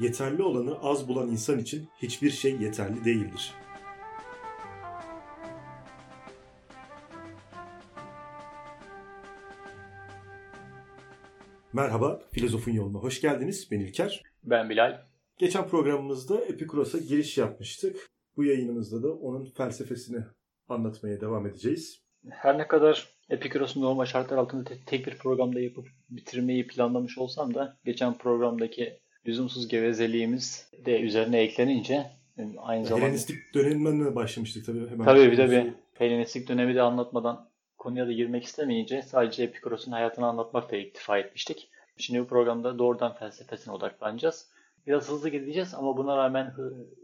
[0.00, 3.54] yeterli olanı az bulan insan için hiçbir şey yeterli değildir.
[11.72, 13.68] Merhaba, Filozofun Yoluna hoş geldiniz.
[13.70, 14.22] Ben İlker.
[14.44, 15.00] Ben Bilal.
[15.38, 18.10] Geçen programımızda Epikuros'a giriş yapmıştık.
[18.36, 20.24] Bu yayınımızda da onun felsefesini
[20.68, 22.02] anlatmaya devam edeceğiz.
[22.30, 27.78] Her ne kadar Epikuros'un normal şartlar altında tek bir programda yapıp bitirmeyi planlamış olsam da
[27.84, 32.06] geçen programdaki lüzumsuz gevezeliğimiz de üzerine eklenince
[32.58, 33.06] aynı zamanda...
[33.06, 34.88] Helenistik dönemine başlamıştık tabii.
[34.88, 39.92] Hemen tabii bir de bir Helenistik dönemi de anlatmadan konuya da girmek istemeyince sadece Epikuros'un
[39.92, 41.70] hayatını anlatmakla iktifa etmiştik.
[41.96, 44.50] Şimdi bu programda doğrudan felsefesine odaklanacağız.
[44.86, 46.54] Biraz hızlı gideceğiz ama buna rağmen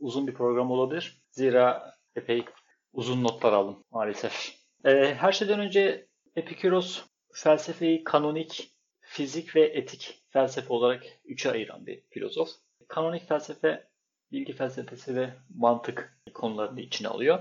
[0.01, 1.23] uzun bir program olabilir.
[1.31, 2.45] Zira epey
[2.93, 4.55] uzun notlar aldım maalesef.
[4.85, 7.03] Ee, her şeyden önce Epikuros
[7.33, 8.71] felsefeyi kanonik,
[9.17, 12.49] fizik ve etik felsefe olarak üçe ayıran bir filozof.
[12.89, 13.85] Kanonik felsefe
[14.33, 17.39] bilgi felsefesi ve mantık konularını içine alıyor.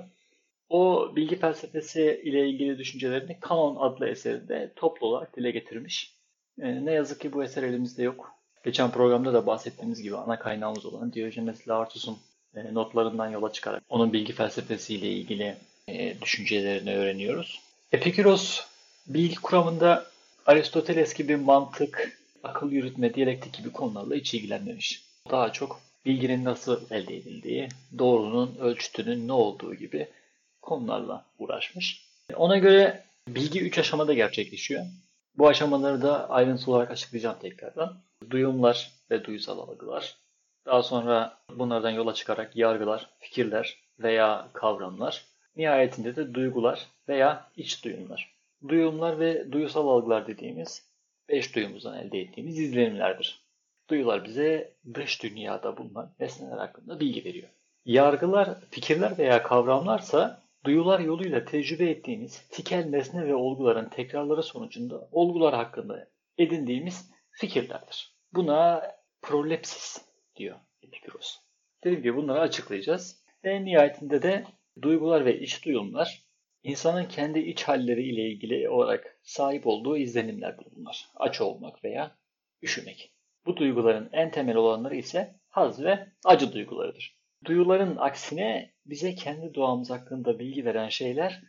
[0.69, 6.13] O bilgi felsefesi ile ilgili düşüncelerini Kanon adlı eserinde toplu olarak dile getirmiş.
[6.61, 8.31] Ee, ne yazık ki bu eser elimizde yok.
[8.65, 12.17] Geçen programda da bahsettiğimiz gibi ana kaynağımız olan Diogenes Laertus'un
[12.55, 15.55] e, notlarından yola çıkarak onun bilgi felsefesiyle ilgili
[15.87, 17.61] e, düşüncelerini öğreniyoruz.
[17.91, 18.61] Epikuros
[19.07, 20.14] bilgi kuramında
[20.45, 25.03] Aristoteles gibi mantık, akıl yürütme, diyalektik gibi konularla hiç ilgilenmemiş.
[25.31, 30.07] Daha çok bilginin nasıl elde edildiği, doğrunun ölçütünün ne olduğu gibi
[30.61, 32.05] konularla uğraşmış.
[32.35, 34.85] Ona göre bilgi üç aşamada gerçekleşiyor.
[35.37, 37.97] Bu aşamaları da ayrıntılı olarak açıklayacağım tekrardan.
[38.29, 40.15] Duyumlar ve duysal algılar.
[40.65, 45.25] Daha sonra bunlardan yola çıkarak yargılar, fikirler veya kavramlar.
[45.55, 48.34] Nihayetinde de duygular veya iç duyumlar.
[48.67, 50.89] Duyumlar ve duysal algılar dediğimiz
[51.29, 53.41] beş duyumuzdan elde ettiğimiz izlenimlerdir.
[53.89, 57.49] Duyular bize dış dünyada bulunan nesneler hakkında bilgi veriyor.
[57.85, 65.55] Yargılar, fikirler veya kavramlarsa duyular yoluyla tecrübe ettiğimiz tikel nesne ve olguların tekrarları sonucunda olgular
[65.55, 66.07] hakkında
[66.37, 68.15] edindiğimiz fikirlerdir.
[68.33, 68.91] Buna
[69.21, 71.37] prolepsis diyor Epikuros.
[71.83, 73.23] Dediğim gibi bunları açıklayacağız.
[73.43, 74.45] En nihayetinde de
[74.81, 76.24] duygular ve iç duyumlar
[76.65, 81.07] insanın kendi iç halleri ile ilgili olarak sahip olduğu izlenimlerdir bunlar.
[81.15, 82.17] Aç olmak veya
[82.61, 83.11] üşümek.
[83.45, 87.17] Bu duyguların en temel olanları ise haz ve acı duygularıdır.
[87.45, 91.41] Duyuların aksine bize kendi doğamız hakkında bilgi veren şeyler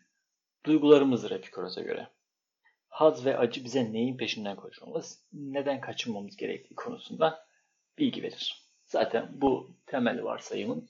[0.67, 2.09] duygularımızdır Epikuros'a göre.
[2.89, 7.47] Haz ve acı bize neyin peşinden koşmamız, neden kaçınmamız gerektiği konusunda
[7.99, 8.63] bilgi verir.
[8.85, 10.89] Zaten bu temel varsayımın,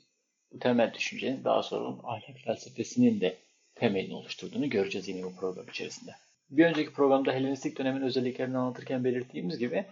[0.53, 3.46] bu temel düşüncenin daha sonra ahlak felsefesinin de
[3.77, 6.11] temelini oluşturduğunu göreceğiz yine bu program içerisinde.
[6.51, 9.85] Bir önceki programda Helenistik dönemin özelliklerini anlatırken belirttiğimiz gibi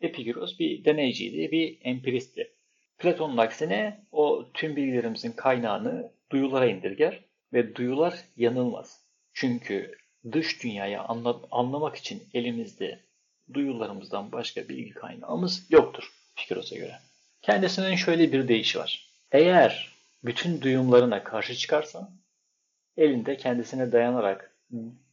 [0.00, 2.50] Epikuros bir deneyciydi, bir empiristti.
[2.98, 7.20] Platon'un aksine o tüm bilgilerimizin kaynağını duyulara indirger
[7.52, 9.00] ve duyular yanılmaz.
[9.32, 9.96] Çünkü
[10.32, 13.00] dış dünyayı anla anlamak için elimizde
[13.54, 16.98] duyularımızdan başka bilgi kaynağımız yoktur Fikiros'a göre.
[17.42, 19.08] Kendisinin şöyle bir deyişi var.
[19.32, 19.92] Eğer
[20.24, 22.10] bütün duyumlarına karşı çıkarsan
[22.96, 24.56] elinde kendisine dayanarak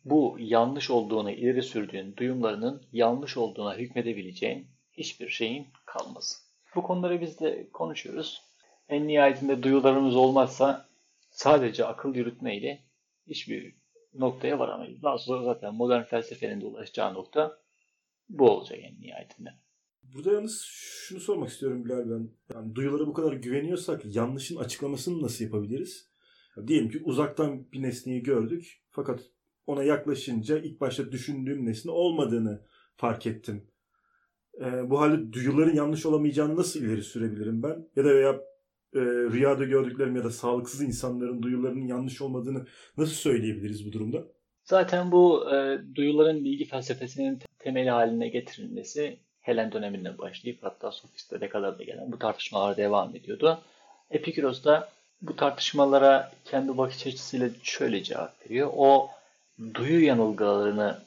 [0.06, 6.50] bu yanlış olduğunu ileri sürdüğün duyumlarının yanlış olduğuna hükmedebileceğin hiçbir şeyin kalmaz.
[6.76, 8.42] Bu konuları biz de konuşuyoruz.
[8.90, 10.90] En nihayetinde duyularımız olmazsa
[11.32, 12.84] sadece akıl yürütmeyle
[13.28, 13.76] hiçbir
[14.14, 15.04] noktaya varamayız.
[15.04, 17.58] Daha sonra zaten modern felsefenin de ulaşacağı nokta
[18.30, 19.50] bu olacak en nihayetinde.
[20.04, 22.30] Burada yalnız şunu sormak istiyorum Bilal ben.
[22.54, 26.09] Yani duyulara bu kadar güveniyorsak yanlışın açıklamasını nasıl yapabiliriz?
[26.68, 29.20] Diyelim ki uzaktan bir nesneyi gördük fakat
[29.68, 32.66] ona yaklaşınca ilk başta düşündüğüm nesne olmadığını
[32.96, 33.68] fark ettim.
[34.62, 37.88] Ee, bu halde duyuların yanlış olamayacağını nasıl ileri sürebilirim ben?
[37.96, 38.32] Ya da veya
[38.96, 42.66] e, rüyada gördüklerim ya da sağlıksız insanların duyularının yanlış olmadığını
[42.98, 44.24] nasıl söyleyebiliriz bu durumda?
[44.64, 51.80] Zaten bu e, duyuların bilgi felsefesinin temeli haline getirilmesi Helen döneminden başlayıp hatta sofistlere kadar
[51.80, 53.62] da gelen bu tartışmalar devam ediyordu.
[54.12, 54.90] Epikuros da
[55.22, 58.72] bu tartışmalara kendi bakış açısıyla şöyle cevap veriyor.
[58.76, 59.10] O
[59.74, 61.00] duyu yanılgılarını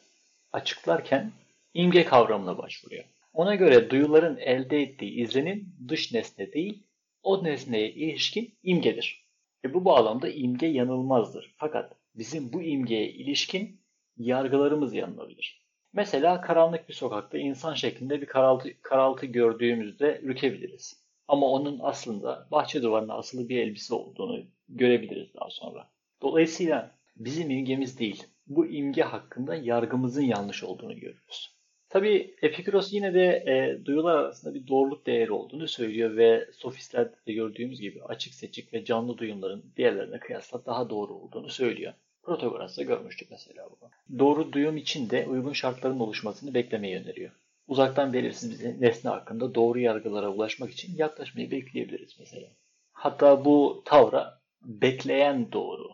[0.52, 1.32] açıklarken
[1.74, 3.04] imge kavramına başvuruyor.
[3.32, 6.82] Ona göre duyuların elde ettiği izlenim dış nesne değil,
[7.22, 9.24] o nesneye ilişkin imgedir.
[9.64, 11.54] Ve bu bağlamda imge yanılmazdır.
[11.56, 13.80] Fakat bizim bu imgeye ilişkin
[14.16, 15.62] yargılarımız yanılabilir.
[15.92, 21.01] Mesela karanlık bir sokakta insan şeklinde bir karaltı, karaltı gördüğümüzde ürkebiliriz.
[21.28, 25.90] Ama onun aslında bahçe duvarına asılı bir elbise olduğunu görebiliriz daha sonra.
[26.22, 31.52] Dolayısıyla bizim imgemiz değil, bu imge hakkında yargımızın yanlış olduğunu görürüz.
[31.88, 37.32] Tabii Epikuros yine de e, duyular arasında bir doğruluk değeri olduğunu söylüyor ve sofistlerde de
[37.32, 41.92] gördüğümüz gibi açık seçik ve canlı duyumların diğerlerine kıyasla daha doğru olduğunu söylüyor.
[42.22, 44.18] Protagoras'ta görmüştük mesela bunu.
[44.18, 47.32] Doğru duyum için de uygun şartların oluşmasını beklemeyi öneriyor.
[47.66, 52.48] Uzaktan belirsiz bir nesne hakkında doğru yargılara ulaşmak için yaklaşmayı bekleyebiliriz mesela.
[52.92, 55.88] Hatta bu tavra bekleyen doğru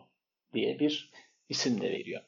[0.53, 1.11] diye bir
[1.49, 2.21] isim de veriyor.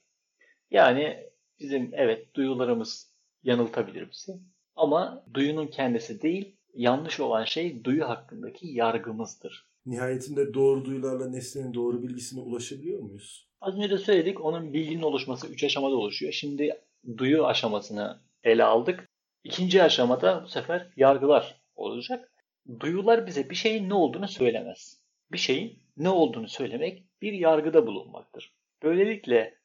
[0.72, 1.18] Yani
[1.60, 4.34] bizim evet duyularımız yanıltabilir bizi
[4.76, 9.72] ama duyunun kendisi değil yanlış olan şey duyu hakkındaki yargımızdır.
[9.86, 13.48] Nihayetinde doğru duyularla nesnenin doğru bilgisine ulaşabiliyor muyuz?
[13.62, 16.32] Az önce de söyledik onun bilginin oluşması 3 aşamada oluşuyor.
[16.32, 16.82] Şimdi
[17.18, 19.11] duyu aşamasını ele aldık.
[19.44, 22.32] İkinci aşamada bu sefer yargılar olacak.
[22.80, 25.02] Duyular bize bir şeyin ne olduğunu söylemez.
[25.32, 28.54] Bir şeyin ne olduğunu söylemek bir yargıda bulunmaktır.
[28.84, 29.56] Böylelikle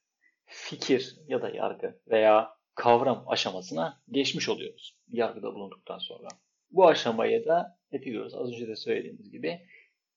[0.45, 6.29] fikir ya da yargı veya kavram aşamasına geçmiş oluyoruz yargıda bulunduktan sonra.
[6.71, 9.61] Bu aşamaya da Epigöros az önce de söylediğimiz gibi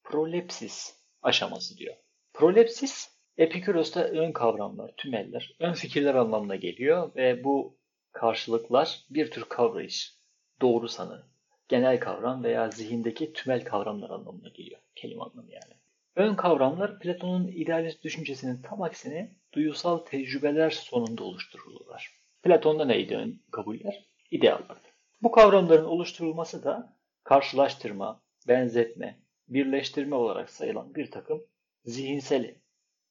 [0.03, 1.95] prolepsis aşaması diyor.
[2.33, 7.78] Prolepsis Epiküros'ta ön kavramlar, tümeller, ön fikirler anlamına geliyor ve bu
[8.11, 10.13] karşılıklar bir tür kavrayış,
[10.61, 11.23] doğru sanı,
[11.67, 14.81] genel kavram veya zihindeki tümel kavramlar anlamına geliyor.
[14.95, 15.73] Kelime anlamı yani.
[16.15, 22.11] Ön kavramlar Platon'un idealist düşüncesinin tam aksine duyusal tecrübeler sonunda oluşturulurlar.
[22.44, 24.06] Platon'da neydi ön kabuller?
[24.31, 24.88] İdeallardı.
[25.21, 31.44] Bu kavramların oluşturulması da karşılaştırma, benzetme, birleştirme olarak sayılan bir takım
[31.85, 32.55] zihinsel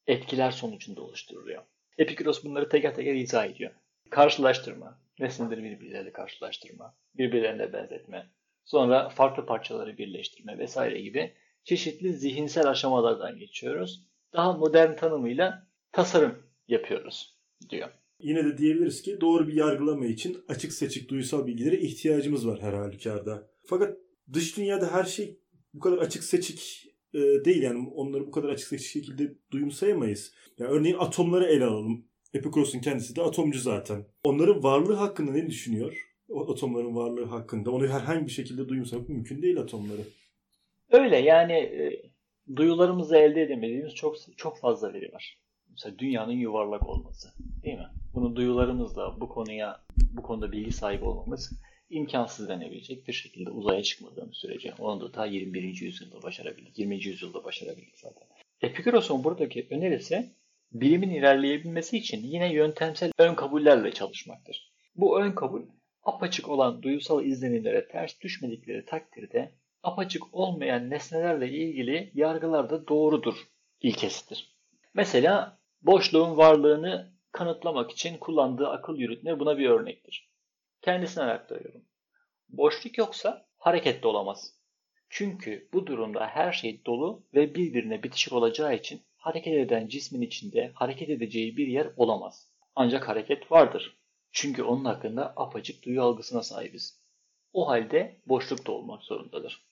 [0.07, 1.63] etkiler sonucunda oluşturuluyor.
[1.99, 3.71] Epikuros bunları teker teker izah ediyor.
[4.11, 8.31] Karşılaştırma, nesneleri birbirleriyle karşılaştırma, birbirlerine benzetme,
[8.65, 11.33] sonra farklı parçaları birleştirme vesaire gibi
[11.65, 14.03] çeşitli zihinsel aşamalardan geçiyoruz.
[14.33, 17.39] Daha modern tanımıyla tasarım yapıyoruz
[17.71, 17.89] diyor.
[18.19, 22.73] Yine de diyebiliriz ki doğru bir yargılama için açık seçik duysal bilgilere ihtiyacımız var her
[22.73, 23.51] halükarda.
[23.67, 23.99] Fakat
[24.33, 25.41] dış dünyada her şey
[25.75, 30.33] bu kadar açık seçik e, değil yani onları bu kadar açık seçik şekilde duyumsayamayız.
[30.59, 32.09] Yani örneğin atomları ele alalım.
[32.39, 34.05] Epikuros'un kendisi de atomcu zaten.
[34.25, 36.09] Onların varlığı hakkında ne düşünüyor?
[36.29, 37.71] O atomların varlığı hakkında.
[37.71, 40.03] Onu herhangi bir şekilde duyumsamak mümkün değil atomları.
[40.91, 42.03] Öyle yani e,
[42.57, 45.39] duyularımızla elde edemediğimiz çok çok fazla veri var.
[45.71, 47.29] Mesela dünyanın yuvarlak olması,
[47.63, 47.89] değil mi?
[48.15, 49.81] Bunu duyularımızla bu konuya
[50.13, 51.53] bu konuda bilgi sahibi olmamız
[51.91, 55.63] imkansız denebilecek bir şekilde uzaya çıkmadığımız sürece onu da ta 21.
[55.63, 56.79] yüzyılda başarabildik.
[56.79, 57.05] 20.
[57.05, 58.29] yüzyılda başarabildik zaten.
[58.61, 60.31] Epikuros'un buradaki önerisi
[60.73, 64.73] bilimin ilerleyebilmesi için yine yöntemsel ön kabullerle çalışmaktır.
[64.97, 65.63] Bu ön kabul
[66.03, 73.35] apaçık olan duyusal izlenimlere ters düşmedikleri takdirde apaçık olmayan nesnelerle ilgili yargılar da doğrudur
[73.81, 74.57] ilkesidir.
[74.95, 80.31] Mesela boşluğun varlığını kanıtlamak için kullandığı akıl yürütme buna bir örnektir.
[80.83, 81.85] Kendisine aktarıyorum.
[82.49, 84.55] Boşluk yoksa hareket de olamaz.
[85.11, 90.71] Çünkü bu durumda her şey dolu ve birbirine bitişik olacağı için hareket eden cismin içinde
[90.75, 92.49] hareket edeceği bir yer olamaz.
[92.75, 93.99] Ancak hareket vardır.
[94.33, 97.01] Çünkü onun hakkında apacık duyu algısına sahibiz.
[97.53, 99.69] O halde boşluk da olmak zorundadır.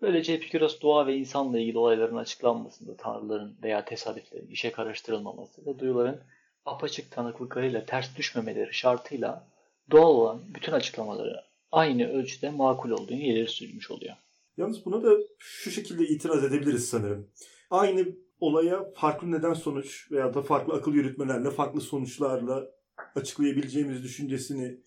[0.00, 6.20] Böylece Epikuros doğa ve insanla ilgili olayların açıklanmasında tanrıların veya tesadüflerin işe karıştırılmaması ve duyuların
[6.64, 9.48] apaçık tanıklıklarıyla ters düşmemeleri şartıyla
[9.90, 14.16] doğal olan bütün açıklamaları aynı ölçüde makul olduğunu ileri sürmüş oluyor.
[14.56, 17.30] Yalnız buna da şu şekilde itiraz edebiliriz sanırım.
[17.70, 18.06] Aynı
[18.40, 22.70] olaya farklı neden sonuç veya da farklı akıl yürütmelerle, farklı sonuçlarla
[23.14, 24.80] açıklayabileceğimiz düşüncesini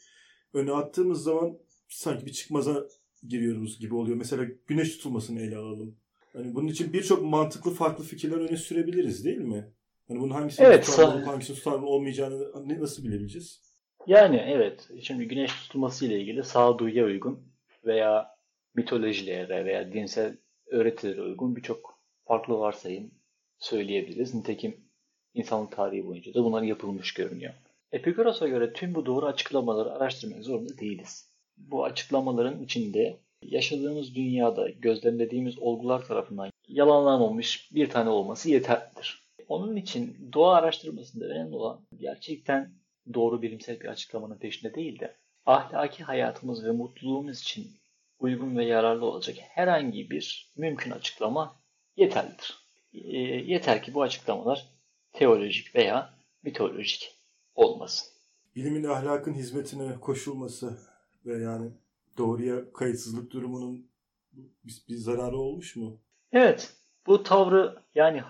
[0.54, 2.88] öne attığımız zaman sanki bir çıkmaza
[3.28, 4.18] giriyoruz gibi oluyor.
[4.18, 5.96] Mesela güneş tutulmasını ele alalım.
[6.34, 9.74] Hani bunun için birçok mantıklı farklı fikirler öne sürebiliriz değil mi?
[10.08, 13.62] Hani bunun hangisinin evet, tutarlı olup hangisinin tutarlı olmayacağını nasıl bilebileceğiz?
[14.08, 14.90] Yani evet.
[15.02, 17.40] Şimdi güneş tutulması ile ilgili sağduyuya uygun
[17.86, 18.28] veya
[18.76, 20.38] mitolojilere veya dinsel
[20.68, 23.12] öğretilere uygun birçok farklı varsayım
[23.60, 24.36] söyleyebiliriz.
[24.36, 24.78] Nitekim
[25.34, 27.54] insanlık tarihi boyunca da bunlar yapılmış görünüyor.
[27.92, 31.34] Epikuros'a göre tüm bu doğru açıklamaları araştırmak zorunda değiliz.
[31.58, 39.30] Bu açıklamaların içinde yaşadığımız dünyada gözlemlediğimiz olgular tarafından yalanlanmamış bir tane olması yeterlidir.
[39.48, 42.74] Onun için doğa araştırmasında önemli olan gerçekten
[43.14, 47.68] doğru bilimsel bir açıklamanın peşinde değil de ahlaki hayatımız ve mutluluğumuz için
[48.20, 51.62] uygun ve yararlı olacak herhangi bir mümkün açıklama
[51.98, 52.59] yeterlidir.
[52.94, 54.68] E, yeter ki bu açıklamalar
[55.14, 57.16] teolojik veya mitolojik
[57.56, 58.08] olmasın.
[58.56, 60.80] Bilimin ahlakın hizmetine koşulması
[61.26, 61.72] ve yani
[62.18, 63.90] doğruya kayıtsızlık durumunun
[64.64, 66.00] bir, bir zararı olmuş mu?
[66.32, 66.76] Evet.
[67.08, 68.24] Bu tavrı yani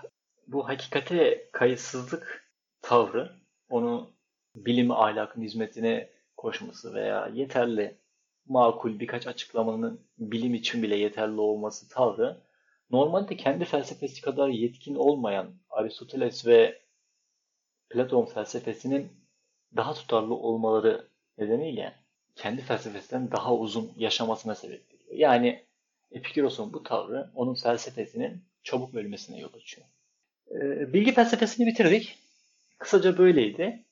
[0.48, 2.52] bu hakikate kayıtsızlık
[2.82, 3.36] tavrı
[3.70, 4.14] onu
[4.56, 7.98] bilim ahlakın hizmetine koşması veya yeterli
[8.48, 12.42] makul birkaç açıklamanın bilim için bile yeterli olması tavrı
[12.92, 16.82] normalde kendi felsefesi kadar yetkin olmayan Aristoteles ve
[17.90, 19.12] Platon felsefesinin
[19.76, 21.96] daha tutarlı olmaları nedeniyle
[22.36, 25.14] kendi felsefesinden daha uzun yaşamasına sebep veriyor.
[25.14, 25.66] Yani
[26.12, 29.88] Epikuros'un bu tavrı onun felsefesinin çabuk ölmesine yol açıyor.
[30.52, 32.18] Ee, bilgi felsefesini bitirdik.
[32.78, 33.86] Kısaca böyleydi.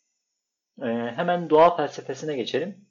[0.81, 0.85] Ee,
[1.15, 2.87] hemen doğa felsefesine geçelim.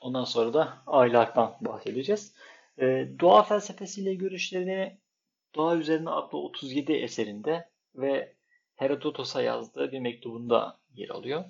[0.00, 2.34] Ondan sonra da ahlaktan bahsedeceğiz.
[2.78, 4.98] Ee, doğa felsefesiyle görüşlerini
[5.54, 8.34] Doğa Üzerine adlı 37 eserinde ve
[8.74, 11.44] Herodotos'a yazdığı bir mektubunda yer alıyor.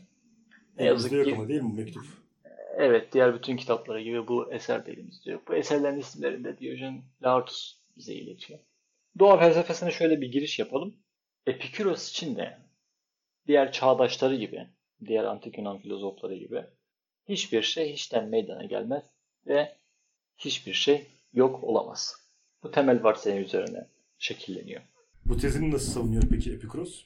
[0.78, 2.04] Ne yazık ki yok ama değil mi mektup?
[2.76, 5.48] Evet, diğer bütün kitapları gibi bu eser de elimizde yok.
[5.48, 8.60] Bu eserlerin isimlerini de Diyojen Laertus bize iletiyor.
[9.18, 10.94] Doğa felsefesine şöyle bir giriş yapalım.
[11.46, 12.58] Epikuros için de
[13.46, 14.66] diğer çağdaşları gibi,
[15.06, 16.64] diğer antik Yunan filozofları gibi
[17.28, 19.04] hiçbir şey hiçten meydana gelmez
[19.46, 19.76] ve
[20.44, 22.16] hiçbir şey yok olamaz.
[22.62, 23.86] Bu temel varsayım üzerine
[24.18, 24.82] şekilleniyor.
[25.24, 27.04] Bu tezini nasıl savunuyor peki Epikuros?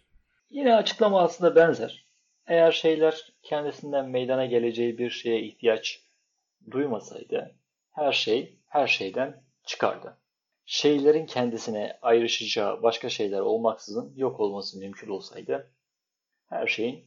[0.50, 2.07] Yine açıklama aslında benzer.
[2.47, 6.00] Eğer şeyler kendisinden meydana geleceği bir şeye ihtiyaç
[6.71, 7.55] duymasaydı
[7.93, 10.16] her şey her şeyden çıkardı.
[10.66, 15.71] Şeylerin kendisine ayrışacağı başka şeyler olmaksızın yok olması mümkün olsaydı
[16.47, 17.05] her şeyin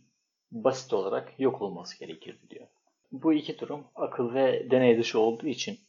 [0.52, 2.68] basit olarak yok olması gerekirdi diyor.
[3.12, 5.80] Bu iki durum akıl ve deney dışı olduğu için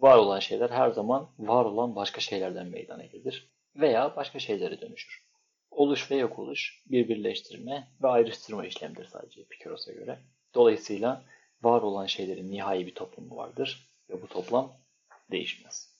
[0.00, 5.26] var olan şeyler her zaman var olan başka şeylerden meydana gelir veya başka şeylere dönüşür.
[5.70, 10.18] Oluş ve yok oluş bir birleştirme ve ayrıştırma işlemdir sadece Epiküros'a göre.
[10.54, 11.24] Dolayısıyla
[11.62, 14.72] var olan şeylerin nihai bir toplamı vardır ve bu toplam
[15.30, 15.96] değişmez.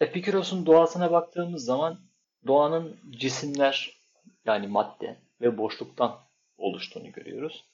[0.00, 2.00] Epiküros'un doğasına baktığımız zaman
[2.46, 4.00] doğanın cisimler
[4.44, 6.20] yani madde ve boşluktan
[6.56, 7.64] oluştuğunu görüyoruz.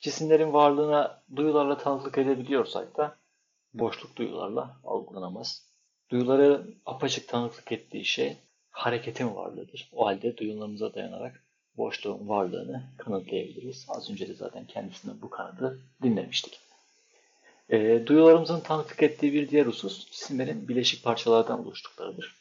[0.00, 3.18] Cisimlerin varlığına duyularla tanıklık edebiliyorsak da
[3.74, 5.62] boşluk duyularla algılanamaz.
[6.10, 8.36] Duyuları apaçık tanıklık ettiği şey
[8.70, 9.90] hareketin varlığıdır.
[9.92, 11.44] O halde duyularımıza dayanarak
[11.76, 13.86] boşluğun varlığını kanıtlayabiliriz.
[13.88, 16.60] Az önce de zaten kendisinden bu kanadı dinlemiştik.
[17.70, 22.34] E, duyularımızın tanıklık ettiği bir diğer husus cisimlerin bileşik parçalardan oluştuklarıdır.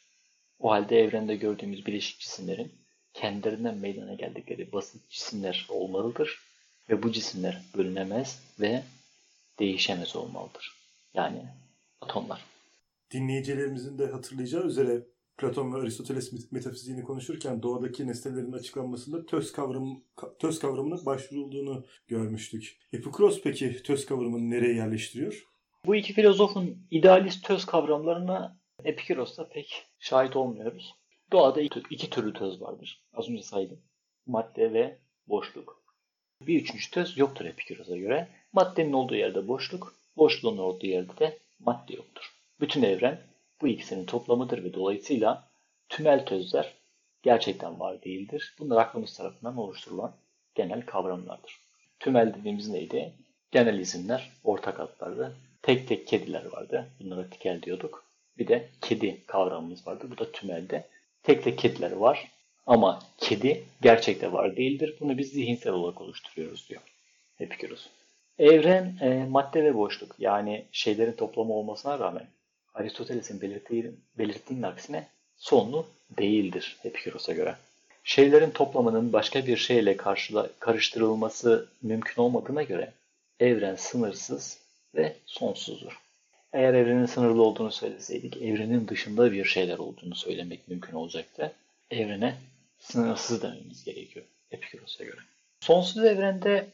[0.59, 2.71] O halde evrende gördüğümüz bileşik cisimlerin
[3.13, 6.39] kendilerinden meydana geldikleri basit cisimler olmalıdır
[6.89, 8.83] ve bu cisimler bölünemez ve
[9.59, 10.82] değişemez olmalıdır.
[11.13, 11.46] Yani
[12.01, 12.46] atomlar.
[13.12, 15.05] Dinleyicilerimizin de hatırlayacağı üzere
[15.38, 20.01] Platon ve Aristoteles metafiziğini konuşurken doğadaki nesnelerin açıklanmasında töz, kavramı,
[20.39, 22.77] töz kavramına başvurulduğunu görmüştük.
[22.93, 25.48] Epikros peki töz kavramını nereye yerleştiriyor?
[25.86, 30.96] Bu iki filozofun idealist töz kavramlarına Epikuros'ta pek şahit olmuyoruz.
[31.32, 33.03] Doğada iki türlü töz vardır.
[33.13, 33.82] Az önce saydım.
[34.25, 35.84] Madde ve boşluk.
[36.41, 38.27] Bir üçüncü töz yoktur Epikuros'a göre.
[38.53, 42.34] Maddenin olduğu yerde boşluk, boşluğun olduğu yerde de madde yoktur.
[42.60, 43.22] Bütün evren
[43.62, 45.48] bu ikisinin toplamıdır ve dolayısıyla
[45.89, 46.74] tümel tözler
[47.24, 48.55] gerçekten var değildir.
[48.60, 50.15] Bunlar aklımız tarafından oluşturulan
[50.55, 51.60] genel kavramlardır.
[52.00, 53.13] Tümel dediğimiz neydi?
[53.51, 55.36] Genel isimler ortak adlardı.
[55.62, 56.89] Tek tek kediler vardı.
[57.00, 58.03] Bunlara tikel diyorduk.
[58.38, 60.08] Bir de kedi kavramımız vardı.
[60.12, 60.88] Bu da tümelde.
[61.24, 62.32] Tek tek kediler var
[62.65, 64.96] ama kedi gerçekte var değildir.
[65.00, 66.82] Bunu biz zihinsel olarak oluşturuyoruz diyor
[67.39, 67.88] Epikuros.
[68.39, 72.27] Evren e, madde ve boşluk yani şeylerin toplamı olmasına rağmen
[72.73, 75.85] Aristoteles'in belirttiği, belirttiğinin aksine sonlu
[76.17, 77.55] değildir Epikuros'a göre.
[78.03, 82.91] Şeylerin toplamının başka bir şeyle karşıla, karıştırılması mümkün olmadığına göre
[83.39, 84.59] evren sınırsız
[84.95, 85.99] ve sonsuzdur.
[86.53, 91.53] Eğer evrenin sınırlı olduğunu söyleseydik, evrenin dışında bir şeyler olduğunu söylemek mümkün olacaktı.
[91.91, 92.35] Evrene
[92.79, 95.19] sınırsız dememiz gerekiyor Epikuros'a göre.
[95.59, 96.67] Sonsuz evrende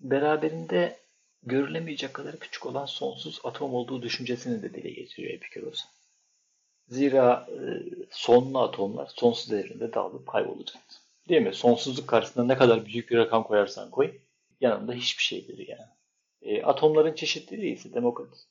[0.00, 0.98] beraberinde
[1.42, 5.80] görülemeyecek kadar küçük olan sonsuz atom olduğu düşüncesini de dile getiriyor Epikuros.
[6.88, 7.58] Zira e,
[8.10, 10.98] sonlu atomlar sonsuz evrende dağılıp kaybolacaktır.
[11.28, 11.54] Değil mi?
[11.54, 14.18] Sonsuzluk karşısında ne kadar büyük bir rakam koyarsan koy,
[14.60, 15.88] yanında hiçbir şeydir yani.
[16.42, 17.90] E, atomların çeşitliliği ise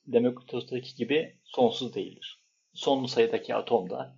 [0.08, 2.40] Demokritos'taki gibi sonsuz değildir.
[2.74, 4.16] Sonlu sayıdaki atom da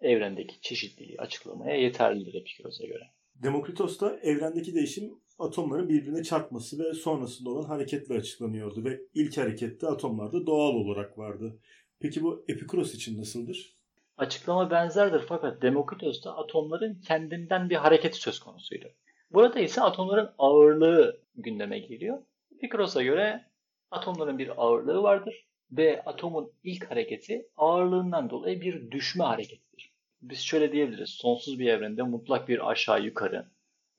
[0.00, 3.10] evrendeki çeşitliliği açıklamaya yeterlidir Epikuros'a göre.
[3.42, 10.46] Demokritos'ta evrendeki değişim atomların birbirine çarpması ve sonrasında olan hareketle açıklanıyordu ve ilk harekette atomlarda
[10.46, 11.58] doğal olarak vardı.
[12.00, 13.76] Peki bu Epikuros için nasıldır?
[14.16, 18.86] Açıklama benzerdir fakat Demokritos'ta atomların kendinden bir hareketi söz konusuydu.
[19.30, 22.18] Burada ise atomların ağırlığı gündeme geliyor.
[22.54, 23.44] Epikuros'a göre
[23.90, 29.95] atomların bir ağırlığı vardır ve atomun ilk hareketi ağırlığından dolayı bir düşme hareketidir.
[30.30, 31.10] Biz şöyle diyebiliriz.
[31.10, 33.46] Sonsuz bir evrende mutlak bir aşağı yukarı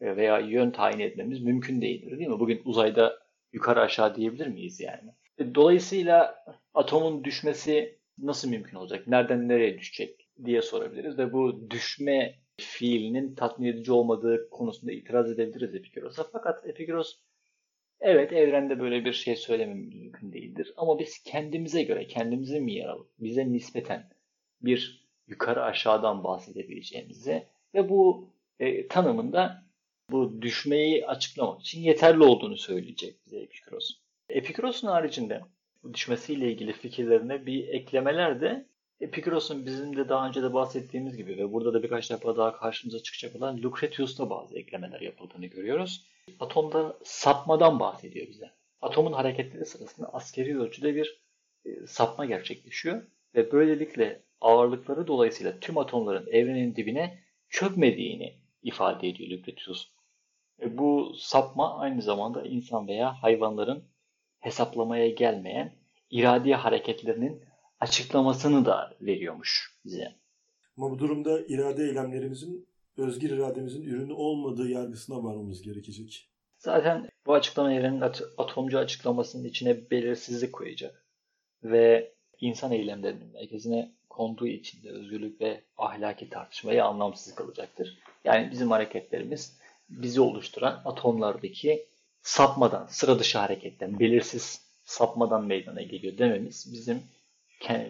[0.02, 2.40] veya yön tayin etmemiz mümkün değildir değil mi?
[2.40, 3.20] Bugün uzayda
[3.54, 5.12] yukarı aşağı diyebilir miyiz yani?
[5.38, 9.08] E, dolayısıyla atomun düşmesi nasıl mümkün olacak?
[9.08, 15.76] Nereden nereye düşecek diye sorabiliriz ve bu düşme fiilinin tatmin edici olmadığı konusunda itiraz edebiliriz
[15.76, 16.24] Epiküros'a.
[16.32, 17.20] Fakat Epikuros
[18.00, 20.74] evet evrende böyle bir şey söylememiz mümkün değildir.
[20.78, 24.10] Ama biz kendimize göre, kendimize mi yer alıp bize nispeten
[24.62, 28.30] bir yukarı aşağıdan bahsedebileceğimizi ve bu
[28.60, 29.64] e, tanımında
[30.12, 33.92] bu düşmeyi açıklamak için yeterli olduğunu söyleyecek bize Epikuros.
[34.30, 35.42] Epikuros'un haricinde
[35.84, 38.66] bu düşmesiyle ilgili fikirlerine bir eklemeler de
[39.02, 43.04] Epikuros'un bizim de daha önce de bahsettiğimiz gibi ve burada da birkaç defa daha karşımıza
[43.04, 46.06] çıkacak olan Lucretius'ta bazı eklemeler yapıldığını görüyoruz.
[46.40, 48.52] Atomda sapmadan bahsediyor bize.
[48.82, 51.22] Atomun hareketleri sırasında askeri ölçüde bir
[51.66, 53.02] e, sapma gerçekleşiyor
[53.36, 59.88] ve böylelikle ağırlıkları dolayısıyla tüm atomların evrenin dibine çökmediğini ifade ediyor Lucretius.
[60.62, 63.84] E, bu sapma aynı zamanda insan veya hayvanların
[64.39, 65.74] hesaplamaya gelmeyen
[66.10, 67.41] iradi hareketlerinin
[67.79, 70.15] açıklamasını da veriyormuş bize.
[70.77, 72.67] Ama bu durumda irade eylemlerimizin
[72.98, 76.29] özgür irademizin ürünü olmadığı yargısına varmamız gerekecek.
[76.58, 78.03] Zaten bu açıklama evrenin
[78.38, 81.06] atomcu açıklamasının içine belirsizlik koyacak.
[81.63, 87.98] Ve insan eylemlerinin merkezine konduğu için de özgürlük ve ahlaki tartışmayı anlamsız kalacaktır.
[88.24, 89.58] Yani bizim hareketlerimiz
[89.90, 91.86] bizi oluşturan atomlardaki
[92.22, 97.02] sapmadan, sıra dışı hareketten, belirsiz sapmadan meydana geliyor dememiz bizim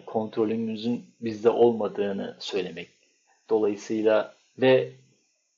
[0.06, 2.88] kontrolümüzün bizde olmadığını söylemek.
[3.50, 4.92] Dolayısıyla ve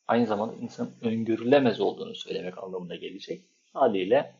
[0.09, 3.41] aynı zamanda insan öngörülemez olduğunu söylemek anlamına gelecek.
[3.73, 4.35] Haliyle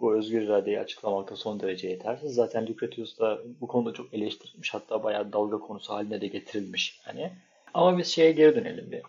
[0.00, 2.34] bu özgür iradeyi açıklamakta son derece yetersiz.
[2.34, 4.74] Zaten Lucretius da bu konuda çok eleştirilmiş.
[4.74, 7.00] Hatta bayağı dalga konusu haline de getirilmiş.
[7.06, 7.32] Yani.
[7.74, 9.02] Ama biz şeye geri dönelim bir.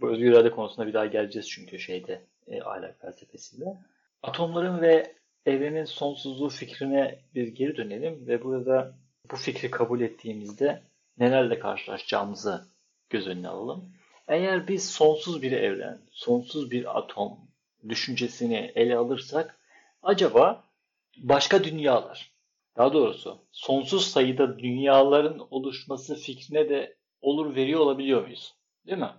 [0.00, 3.64] Bu özgür irade konusuna bir daha geleceğiz çünkü şeyde e, ahlak felsefesinde.
[4.22, 5.14] Atomların ve
[5.46, 8.94] evrenin sonsuzluğu fikrine bir geri dönelim ve burada
[9.30, 10.82] bu fikri kabul ettiğimizde
[11.18, 12.64] nelerle karşılaşacağımızı
[13.10, 13.84] göz önüne alalım.
[14.28, 17.38] Eğer biz sonsuz bir evren, sonsuz bir atom
[17.88, 19.58] düşüncesini ele alırsak
[20.04, 20.64] acaba
[21.16, 22.32] başka dünyalar,
[22.76, 28.54] daha doğrusu sonsuz sayıda dünyaların oluşması fikrine de olur veriyor olabiliyor muyuz?
[28.86, 29.10] Değil mi?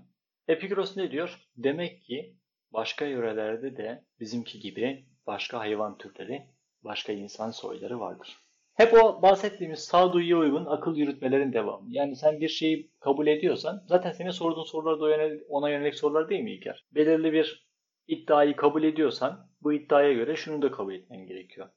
[0.48, 1.40] Epikuros ne diyor?
[1.58, 2.36] Demek ki
[2.74, 6.48] başka yörelerde de bizimki gibi başka hayvan türleri,
[6.84, 8.38] başka insan soyları vardır.
[8.74, 11.88] Hep o bahsettiğimiz sağduyuya uygun akıl yürütmelerin devamı.
[11.90, 16.42] Yani sen bir şeyi kabul ediyorsan zaten senin sorduğun sorular da ona yönelik sorular değil
[16.44, 16.86] mi İlker?
[16.92, 17.65] Belirli bir
[18.08, 21.70] iddiayı kabul ediyorsan bu iddiaya göre şunu da kabul etmen gerekiyor.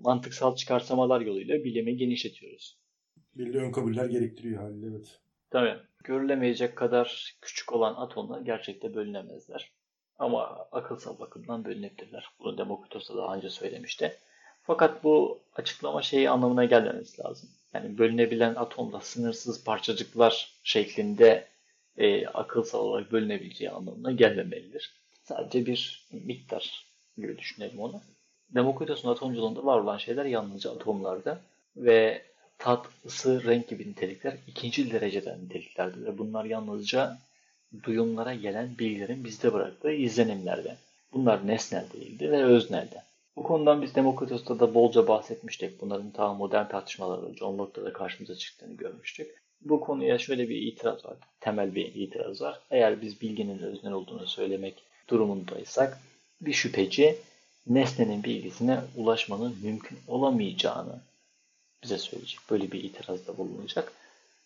[0.00, 2.78] Mantıksal çıkarsamalar yoluyla bilimi genişletiyoruz.
[3.34, 5.20] Belli ön kabuller gerektiriyor haliyle evet.
[5.50, 5.76] Tabii.
[6.04, 9.72] Görülemeyecek kadar küçük olan atomlar gerçekte bölünemezler.
[10.18, 12.24] Ama akılsal bakımdan bölünebilirler.
[12.38, 14.16] Bunu Demokritos da daha önce söylemişti.
[14.62, 17.50] Fakat bu açıklama şeyi anlamına gelmemesi lazım.
[17.74, 21.48] Yani bölünebilen atomda sınırsız parçacıklar şeklinde
[21.96, 24.94] e, akılsal olarak bölünebileceği anlamına gelmemelidir.
[25.30, 28.00] Sadece bir miktar gibi düşünelim onu.
[28.54, 31.40] Demokritos'un atomculuğunda var olan şeyler yalnızca atomlarda
[31.76, 32.22] ve
[32.58, 37.18] tat, ısı, renk gibi nitelikler ikinci dereceden niteliklerdir ve bunlar yalnızca
[37.82, 40.76] duyumlara gelen bilgilerin bizde bıraktığı izlenimlerde.
[41.12, 43.02] Bunlar nesnel değildi ve özneldi.
[43.36, 45.80] Bu konudan biz Demokritos'ta da bolca bahsetmiştik.
[45.80, 49.42] Bunların ta modern tartışmalarda John Locke'da da karşımıza çıktığını görmüştük.
[49.60, 51.16] Bu konuya şöyle bir itiraz var.
[51.40, 52.60] Temel bir itiraz var.
[52.70, 56.00] Eğer biz bilginin öznel olduğunu söylemek durumundaysak
[56.40, 57.18] bir şüpheci
[57.66, 61.00] nesnenin bilgisine ulaşmanın mümkün olamayacağını
[61.82, 62.40] bize söyleyecek.
[62.50, 63.92] Böyle bir itirazda bulunacak.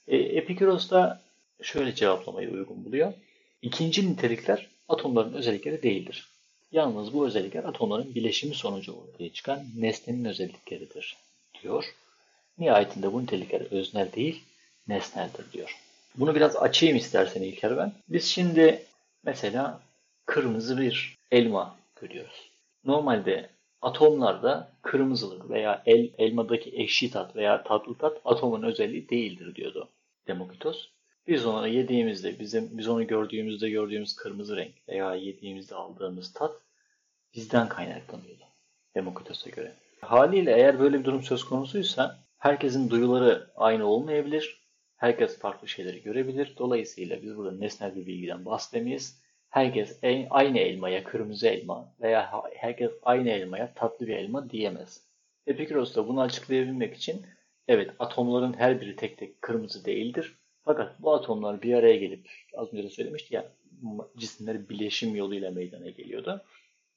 [0.09, 1.21] E, Epikuros da
[1.63, 3.13] şöyle cevaplamayı uygun buluyor.
[3.63, 6.29] İkinci nitelikler atomların özellikleri değildir.
[6.73, 11.17] Yalnız bu özellikler atomların bileşimi sonucu ortaya çıkan nesnenin özellikleridir
[11.63, 11.95] diyor.
[12.59, 14.43] Nihayetinde bu nitelikler öznel değil,
[14.89, 15.79] nesneldir diyor.
[16.15, 17.93] Bunu biraz açayım istersen İlker ben.
[18.09, 18.83] Biz şimdi
[19.25, 19.81] mesela
[20.27, 22.51] kırmızı bir elma görüyoruz.
[22.85, 23.51] Normalde
[23.83, 29.89] atomlarda kırmızılık veya el, elmadaki ekşi tat veya tatlı tat atomun özelliği değildir diyordu
[30.27, 30.89] Demokritos.
[31.27, 36.53] Biz onu yediğimizde, bizim biz onu gördüğümüzde gördüğümüz kırmızı renk veya yediğimizde aldığımız tat
[37.35, 38.45] bizden kaynaklanıyordu
[38.95, 39.75] Demokritos'a göre.
[40.01, 44.65] Haliyle eğer böyle bir durum söz konusuysa herkesin duyuları aynı olmayabilir.
[44.97, 46.55] Herkes farklı şeyleri görebilir.
[46.59, 49.24] Dolayısıyla biz burada nesnel bir bilgiden bahsedemeyiz.
[49.55, 49.99] Herkes
[50.31, 55.05] aynı elmaya kırmızı elma veya herkes aynı elmaya tatlı bir elma diyemez.
[55.47, 57.27] Epikuros da bunu açıklayabilmek için
[57.69, 60.39] evet atomların her biri tek tek kırmızı değildir.
[60.65, 63.53] Fakat bu atomlar bir araya gelip az önce de söylemiştik ya
[64.17, 66.45] cisimler bileşim yoluyla meydana geliyordu.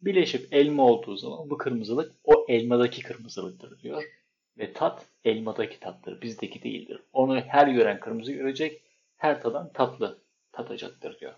[0.01, 4.03] Bileşip elma olduğu zaman bu kırmızılık o elmadaki kırmızılıktır diyor.
[4.57, 6.99] Ve tat elmadaki tattır, bizdeki değildir.
[7.13, 8.81] Onu her gören kırmızı görecek,
[9.17, 10.17] her tadan tatlı
[10.51, 11.33] tatacaktır diyor.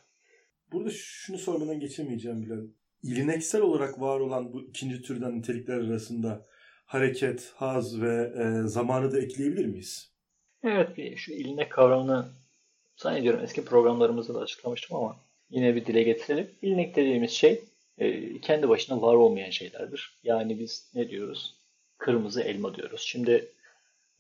[0.72, 2.64] Burada şunu sormadan geçemeyeceğim Bilal.
[3.04, 6.46] İlineksel olarak var olan bu ikinci türden nitelikler arasında
[6.86, 10.12] hareket, haz ve e, zamanı da ekleyebilir miyiz?
[10.64, 12.26] Evet, bir şu ilinek kavramını
[12.96, 16.52] zannediyorum eski programlarımızda da açıklamıştım ama yine bir dile getirelim.
[16.62, 17.64] İlinek dediğimiz şey
[17.98, 20.14] e, kendi başına var olmayan şeylerdir.
[20.24, 21.56] Yani biz ne diyoruz?
[21.98, 23.02] Kırmızı elma diyoruz.
[23.02, 23.52] Şimdi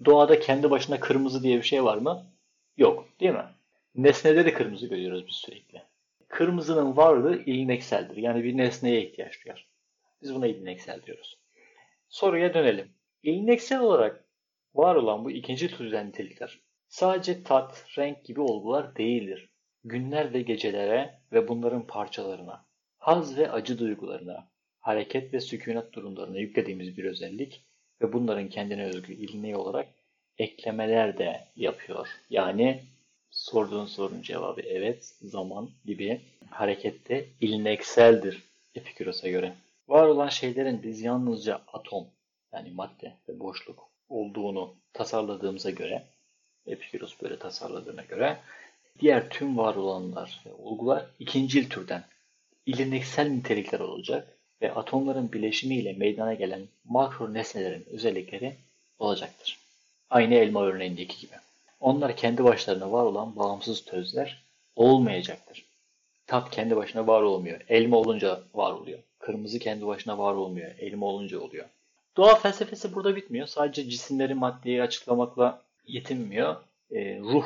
[0.05, 2.25] doğada kendi başına kırmızı diye bir şey var mı?
[2.77, 3.45] Yok, değil mi?
[3.95, 5.81] Nesnede de kırmızı görüyoruz biz sürekli.
[6.29, 8.17] Kırmızının varlığı ilinekseldir.
[8.17, 9.67] Yani bir nesneye ihtiyaç duyar.
[10.21, 11.39] Biz buna ilineksel diyoruz.
[12.09, 12.91] Soruya dönelim.
[13.23, 14.25] İlineksel olarak
[14.75, 19.49] var olan bu ikinci türden nitelikler sadece tat, renk gibi olgular değildir.
[19.83, 22.65] Günler ve gecelere ve bunların parçalarına,
[22.97, 27.65] haz ve acı duygularına, hareket ve sükunet durumlarına yüklediğimiz bir özellik
[28.01, 29.87] ve bunların kendine özgü ilineği olarak
[30.37, 32.07] eklemeler de yapıyor.
[32.29, 32.83] Yani
[33.31, 38.43] sorduğun sorunun cevabı evet, zaman gibi harekette ilinekseldir
[38.75, 39.55] Epikuros'a göre.
[39.87, 42.07] Var olan şeylerin biz yalnızca atom
[42.53, 46.03] yani madde ve boşluk olduğunu tasarladığımıza göre
[46.67, 48.37] Epikuros böyle tasarladığına göre
[48.99, 52.03] diğer tüm var olanlar ve olgular ikincil türden
[52.65, 58.55] ilineksel nitelikler olacak ve atomların bileşimiyle meydana gelen makro nesnelerin özellikleri
[58.99, 59.59] olacaktır.
[60.09, 61.35] Aynı elma örneğindeki gibi.
[61.79, 65.65] Onlar kendi başlarına var olan bağımsız tözler olmayacaktır.
[66.27, 67.61] Tat kendi başına var olmuyor.
[67.69, 68.99] Elma olunca var oluyor.
[69.19, 70.71] Kırmızı kendi başına var olmuyor.
[70.79, 71.65] Elma olunca oluyor.
[72.17, 73.47] Doğa felsefesi burada bitmiyor.
[73.47, 76.55] Sadece cisimleri maddeyi açıklamakla yetinmiyor.
[76.91, 77.45] E, ruh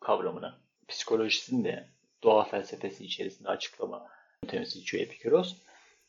[0.00, 0.54] kavramını,
[0.88, 1.88] psikolojisini de
[2.22, 4.06] doğa felsefesi içerisinde açıklama
[4.42, 5.56] yöntemi içiyor Epikuros.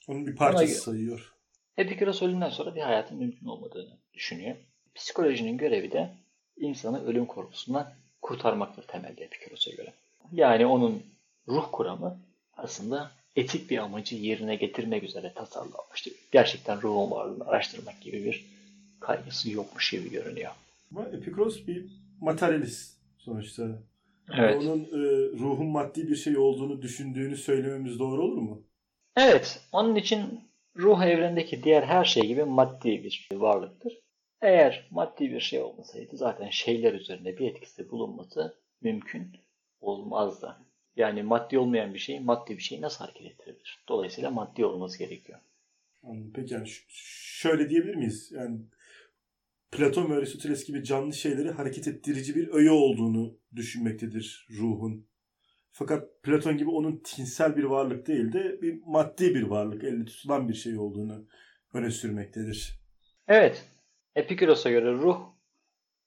[0.07, 1.33] Onun bir parçası sayıyor.
[1.77, 4.55] Epikuros ölümden sonra bir hayatın mümkün olmadığını düşünüyor.
[4.95, 6.15] Psikolojinin görevi de
[6.59, 9.93] insanı ölüm korkusundan kurtarmaktır temelde Epikuros'a göre.
[10.31, 11.03] Yani onun
[11.47, 12.19] ruh kuramı
[12.57, 16.13] aslında etik bir amacı yerine getirmek üzere tasarlanmıştır.
[16.31, 18.45] Gerçekten ruhun varlığını araştırmak gibi bir
[18.99, 20.51] kaygısı yokmuş gibi görünüyor.
[20.91, 21.85] Ama Epikuros bir
[22.21, 23.67] materyalist sonuçta.
[24.33, 24.63] Evet.
[24.63, 24.99] Onun e,
[25.39, 28.61] ruhun maddi bir şey olduğunu düşündüğünü söylememiz doğru olur mu?
[29.17, 29.61] Evet.
[29.71, 30.41] Onun için
[30.77, 33.93] ruh evrendeki diğer her şey gibi maddi bir varlıktır.
[34.41, 39.31] Eğer maddi bir şey olmasaydı zaten şeyler üzerinde bir etkisi bulunması mümkün
[39.81, 40.55] olmazdı.
[40.95, 43.83] Yani maddi olmayan bir şey maddi bir şeyi nasıl hareket ettirebilir?
[43.87, 45.39] Dolayısıyla maddi olması gerekiyor.
[46.33, 46.67] Peki yani
[47.37, 48.31] şöyle diyebilir miyiz?
[48.31, 48.59] Yani
[49.71, 55.07] Platon ve Aristoteles gibi canlı şeyleri hareket ettirici bir öğe olduğunu düşünmektedir ruhun.
[55.71, 60.49] Fakat Platon gibi onun tinsel bir varlık değil de bir maddi bir varlık, elde tutulan
[60.49, 61.25] bir şey olduğunu
[61.73, 62.79] öne sürmektedir.
[63.27, 63.65] Evet.
[64.15, 65.19] Epikuros'a göre ruh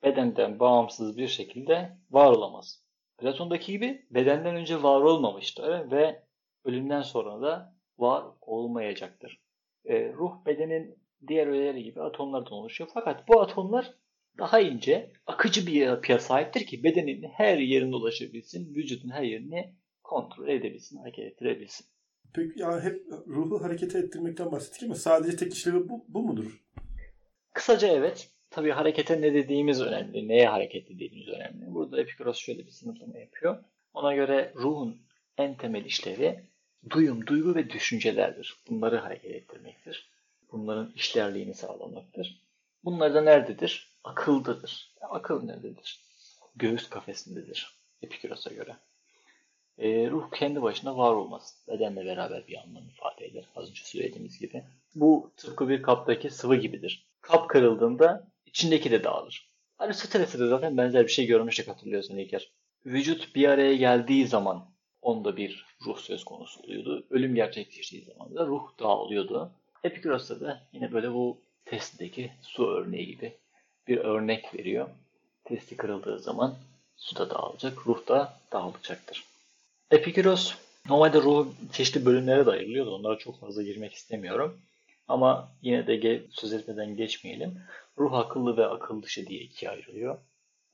[0.02, 2.84] bedenden bağımsız bir şekilde var olamaz.
[3.18, 6.22] Platon'daki gibi bedenden önce var olmamıştır ve
[6.64, 9.42] ölümden sonra da var olmayacaktır.
[9.84, 12.90] E, ruh bedenin diğer öğeleri gibi atomlardan oluşuyor.
[12.94, 13.94] Fakat bu atomlar
[14.38, 20.48] daha ince, akıcı bir yapıya sahiptir ki bedenin her yerine ulaşabilsin, vücudun her yerini kontrol
[20.48, 21.86] edebilsin, hareket ettirebilsin.
[22.34, 26.61] Peki yani hep ruhu hareket ettirmekten bahsettik ama sadece tek işlevi bu, bu mudur?
[27.52, 28.28] Kısaca evet.
[28.50, 31.74] Tabii harekete ne dediğimiz önemli, neye hareket dediğimiz önemli.
[31.74, 33.64] Burada Epikuros şöyle bir sınıflama yapıyor.
[33.94, 35.02] Ona göre ruhun
[35.38, 36.40] en temel işlevi
[36.90, 38.56] duyum, duygu ve düşüncelerdir.
[38.70, 40.10] Bunları hareket ettirmektir.
[40.52, 42.42] Bunların işlerliğini sağlamaktır.
[42.84, 43.88] Bunlar da nerededir?
[44.04, 44.92] Akıldadır.
[45.00, 46.00] Akıl nerededir?
[46.56, 48.76] Göğüs kafesindedir Epikuros'a göre.
[49.78, 51.64] E, ruh kendi başına var olmaz.
[51.68, 53.44] Bedenle beraber bir anlam ifade eder.
[53.56, 54.64] Az önce söylediğimiz gibi.
[54.94, 57.06] Bu tıpkı bir kaptaki sıvı gibidir.
[57.22, 59.48] Kap kırıldığında içindeki de dağılır.
[59.78, 62.50] Aristoteles'te de zaten benzer bir şey görmüştük hatırlıyorsun İlker.
[62.86, 64.64] Vücut bir araya geldiği zaman
[65.02, 67.06] onda bir ruh söz konusu oluyordu.
[67.10, 69.50] Ölüm gerçekleştiği zaman da ruh dağılıyordu.
[69.84, 73.32] Epikuros'ta da yine böyle bu testteki su örneği gibi
[73.88, 74.88] bir örnek veriyor.
[75.44, 76.54] Testi kırıldığı zaman
[76.96, 79.24] su da dağılacak, ruh da dağılacaktır.
[79.90, 80.54] Epikuros
[80.88, 82.94] normalde ruhu çeşitli bölümlere de ayırılıyordu.
[82.94, 84.60] Onlara çok fazla girmek istemiyorum.
[85.08, 87.60] Ama yine de söz etmeden geçmeyelim.
[87.98, 90.18] Ruh akıllı ve akıl dışı diye ikiye ayrılıyor.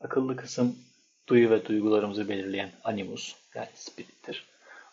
[0.00, 0.78] Akıllı kısım
[1.26, 4.44] duyu ve duygularımızı belirleyen animus yani spirittir.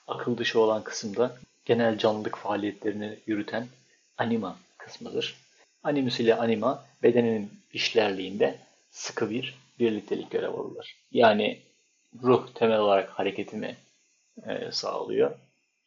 [0.08, 3.67] Akıl dışı olan kısım da genel canlılık faaliyetlerini yürüten
[4.17, 5.36] anima kısmıdır.
[5.84, 8.60] Animus ile anima bedenin işlerliğinde
[8.91, 10.95] sıkı bir birliktelik görev alırlar.
[11.12, 11.60] Yani
[12.24, 13.76] ruh temel olarak hareketimi
[14.48, 15.32] e, sağlıyor.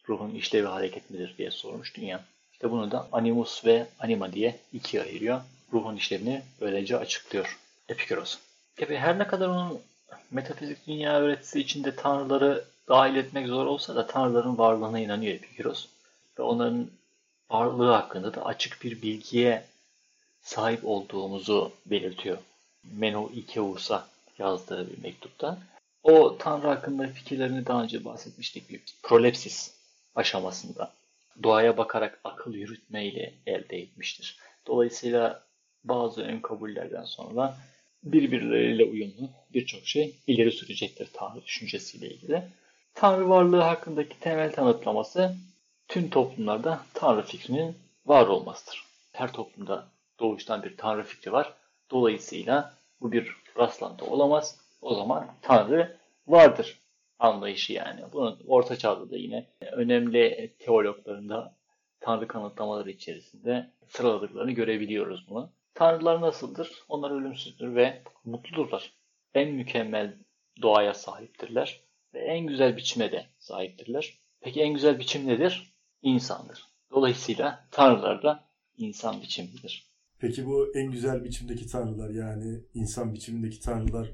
[0.09, 2.25] Ruhun işlevi hareket midir diye sormuştun ya.
[2.59, 5.41] İşte bunu da animus ve anima diye ikiye ayırıyor.
[5.73, 8.39] Ruhun işlevini böylece açıklıyor Epikuros.
[8.77, 9.81] Tabi her ne kadar onun
[10.31, 15.87] metafizik dünya öğretisi içinde tanrıları dahil etmek zor olsa da tanrıların varlığına inanıyor Epikuros.
[16.39, 16.87] Ve onların
[17.51, 19.65] varlığı hakkında da açık bir bilgiye
[20.43, 22.39] sahip olduğumuzu belirtiyor.
[22.85, 24.07] Meno Ikeus'a
[24.39, 25.59] yazdığı bir mektupta.
[26.03, 29.75] O tanrı hakkında fikirlerini daha önce bahsetmiştik bir prolepsis
[30.15, 30.98] aşamasında.
[31.43, 34.39] Doğaya bakarak akıl yürütmeyle elde etmiştir.
[34.67, 35.43] Dolayısıyla
[35.85, 37.57] bazı ön kabullerden sonra
[38.03, 42.43] birbirleriyle uyumlu birçok şey ileri sürecektir Tanrı düşüncesiyle ilgili.
[42.95, 45.37] Tanrı varlığı hakkındaki temel tanıtlaması
[45.89, 48.85] tüm toplumlarda Tanrı fikrinin var olmasıdır.
[49.13, 49.89] Her toplumda
[50.21, 51.53] doğuştan bir Tanrı fikri var.
[51.91, 54.61] Dolayısıyla bu bir rastlantı olamaz.
[54.83, 55.97] O zaman Tanrı
[56.27, 56.79] vardır
[57.19, 58.01] anlayışı yani.
[58.13, 61.59] Bunun Orta Çağ'da da yine önemli teologlarında
[62.01, 65.53] Tanrı kanıtlamaları içerisinde sıraladıklarını görebiliyoruz bunu.
[65.75, 66.71] Tanrılar nasıldır?
[66.89, 68.93] Onlar ölümsüzdür ve mutludurlar.
[69.35, 70.19] En mükemmel
[70.63, 71.81] doğaya sahiptirler
[72.15, 74.19] ve en güzel biçime de sahiptirler.
[74.41, 75.73] Peki en güzel biçim nedir?
[76.03, 76.65] İnsandır.
[76.91, 78.45] Dolayısıyla tanrılar da
[78.77, 79.89] insan biçimidir.
[80.19, 84.11] Peki bu en güzel biçimdeki tanrılar yani insan biçimindeki tanrılar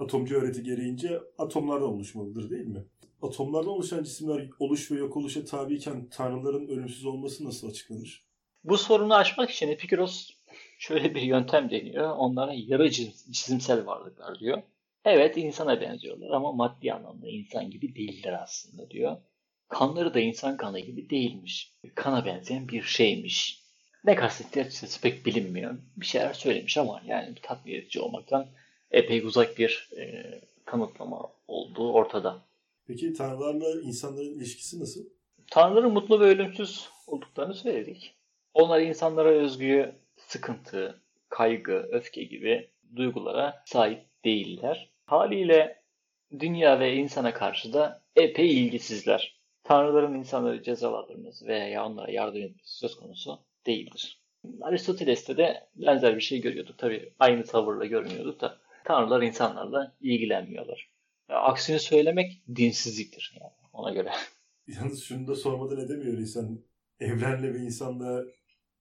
[0.00, 2.84] atomcu öğreti gereğince atomlardan oluşmalıdır değil mi?
[3.22, 8.24] Atomlardan oluşan cisimler oluş ve yok oluşa tabiyken tanrıların ölümsüz olması nasıl açıklanır?
[8.64, 10.30] Bu sorunu aşmak için Epikuros
[10.78, 12.10] şöyle bir yöntem deniyor.
[12.16, 14.62] Onlara yarı çizimsel varlıklar diyor.
[15.04, 19.16] Evet insana benziyorlar ama maddi anlamda insan gibi değiller aslında diyor.
[19.68, 21.74] Kanları da insan kanı gibi değilmiş.
[21.94, 23.60] Kana benzeyen bir şeymiş.
[24.04, 25.78] Ne kastettiği açıkçası pek bilinmiyor.
[25.96, 28.46] Bir şeyler söylemiş ama yani tatmin edici olmaktan
[28.90, 30.24] epey uzak bir e,
[30.64, 32.38] kanıtlama olduğu ortada.
[32.86, 35.00] Peki tanrılarla insanların ilişkisi nasıl?
[35.50, 38.14] Tanrıların mutlu ve ölümsüz olduklarını söyledik.
[38.54, 44.90] Onlar insanlara özgü sıkıntı, kaygı, öfke gibi duygulara sahip değiller.
[45.06, 45.82] Haliyle
[46.38, 49.40] dünya ve insana karşı da epey ilgisizler.
[49.64, 54.20] Tanrıların insanları cezalandırması veya onlara yardım etmesi söz konusu değildir.
[54.60, 56.78] Aristoteles'te de benzer bir şey görüyorduk.
[56.78, 60.90] Tabi aynı tavırla görmüyorduk da tanrılar insanlarla ilgilenmiyorlar.
[61.28, 64.10] Aksini söylemek dinsizliktir yani ona göre.
[64.66, 66.60] Yalnız şunu da sormadan edemiyor insan.
[67.00, 68.24] Evrenle ve insanla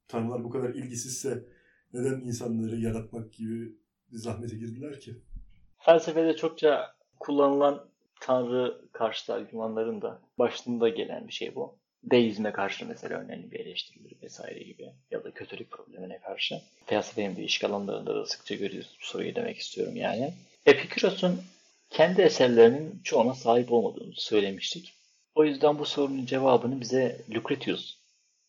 [0.07, 1.45] tanrılar bu kadar ilgisizse
[1.93, 3.75] neden insanları yaratmak gibi
[4.11, 5.15] bir zahmete girdiler ki?
[5.77, 7.89] Felsefede çokça kullanılan
[8.21, 11.78] tanrı karşıtı argümanların da başlığında gelen bir şey bu.
[12.03, 16.61] Deizme karşı mesela önemli bir eleştirilir vesaire gibi ya da kötülük problemine karşı.
[16.85, 20.33] Felsefenin değişik alanlarında da sıkça görüyoruz bu soruyu demek istiyorum yani.
[20.65, 21.41] Epikuros'un
[21.89, 24.93] kendi eserlerinin çoğuna sahip olmadığını söylemiştik.
[25.35, 27.97] O yüzden bu sorunun cevabını bize Lucretius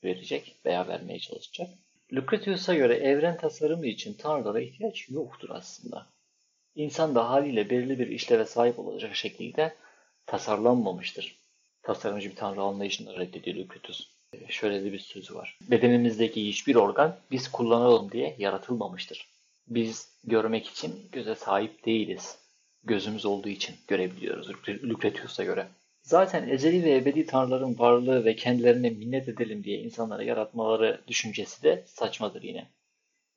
[0.04, 1.70] verecek veya vermeye çalışacak.
[2.12, 6.06] Lucretius'a göre evren tasarımı için tanrılara ihtiyaç yoktur aslında.
[6.74, 9.74] İnsan da haliyle belirli bir işleve sahip olacak şekilde
[10.26, 11.39] tasarlanmamıştır.
[11.82, 14.08] Tasarımcı bir tanrı anlayışını reddediyor Lucretius.
[14.48, 15.58] Şöyle de bir sözü var.
[15.70, 19.28] Bedenimizdeki hiçbir organ biz kullanalım diye yaratılmamıştır.
[19.68, 22.38] Biz görmek için göze sahip değiliz.
[22.84, 24.48] Gözümüz olduğu için görebiliyoruz
[24.84, 25.68] Lucretius'a göre.
[26.02, 31.84] Zaten ezeli ve ebedi tanrıların varlığı ve kendilerine minnet edelim diye insanları yaratmaları düşüncesi de
[31.86, 32.66] saçmadır yine.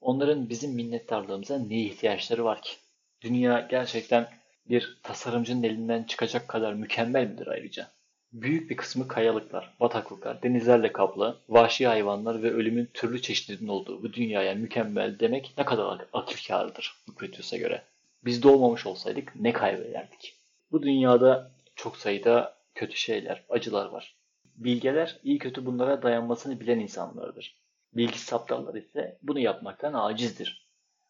[0.02, 2.76] Onların bizim minnettarlığımıza ne ihtiyaçları var ki?
[3.22, 4.30] Dünya gerçekten
[4.70, 7.92] bir tasarımcının elinden çıkacak kadar mükemmel midir ayrıca?
[8.34, 14.14] Büyük bir kısmı kayalıklar, bataklıklar, denizlerle kaplı, vahşi hayvanlar ve ölümün türlü çeşitlerinin olduğu bu
[14.14, 17.84] dünyaya mükemmel demek ne kadar akifkarıdır Lucretius'a göre.
[18.26, 20.36] Biz doğmamış olsaydık ne kaybederdik?
[20.72, 24.16] Bu dünyada çok sayıda kötü şeyler, acılar var.
[24.56, 27.56] Bilgeler iyi kötü bunlara dayanmasını bilen insanlardır.
[27.94, 30.68] Bilgi saptallar ise bunu yapmaktan acizdir.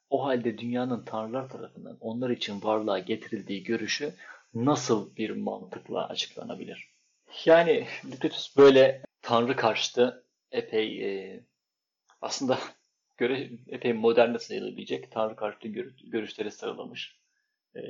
[0.10, 4.14] O halde dünyanın tanrılar tarafından onlar için varlığa getirildiği görüşü
[4.54, 6.93] nasıl bir mantıkla açıklanabilir?
[7.46, 11.43] Yani Lucretius böyle tanrı karşıtı epey e,
[12.22, 12.60] aslında
[13.17, 15.67] göre epey moderne sayılabilecek tanrı karşıtı
[16.04, 17.19] görüşleri sıralamış
[17.76, 17.82] e,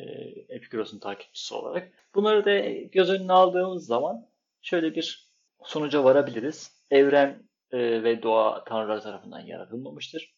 [0.49, 1.91] Epikuros'un takipçisi olarak.
[2.15, 4.29] Bunları da göz önüne aldığımız zaman
[4.61, 6.83] şöyle bir sonuca varabiliriz.
[6.91, 10.35] Evren e, ve doğa tanrılar tarafından yaratılmamıştır.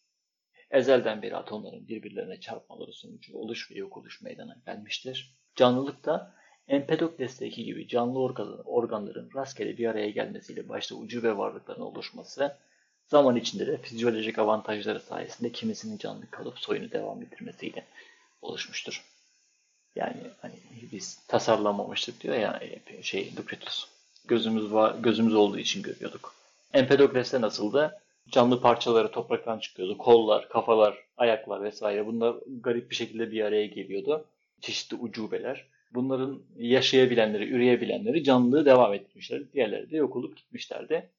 [0.70, 5.36] Ezelden beri atomların birbirlerine çarpmaları sonucu oluş ve yok oluş meydana gelmiştir.
[5.54, 6.34] Canlılık da
[6.68, 8.18] Empedokles'teki gibi canlı
[8.64, 12.56] organların rastgele bir araya gelmesiyle başta ucube varlıkların oluşması,
[13.06, 17.86] zaman içinde de fizyolojik avantajları sayesinde kimisinin canlı kalıp soyunu devam ettirmesiyle
[18.42, 19.04] oluşmuştur.
[19.96, 20.54] Yani hani
[20.92, 22.60] biz tasarlamamıştık diyor ya
[23.02, 23.86] şey Lucretius.
[24.24, 26.34] Gözümüz var, gözümüz olduğu için görüyorduk.
[26.72, 28.00] Empedokles'te nasıldı?
[28.30, 29.98] Canlı parçaları topraktan çıkıyordu.
[29.98, 34.24] Kollar, kafalar, ayaklar vesaire bunlar garip bir şekilde bir araya geliyordu.
[34.60, 35.66] Çeşitli ucubeler.
[35.94, 39.52] Bunların yaşayabilenleri, üreyebilenleri canlılığı devam ettirmişler.
[39.52, 41.10] Diğerleri de yok olup gitmişlerdi.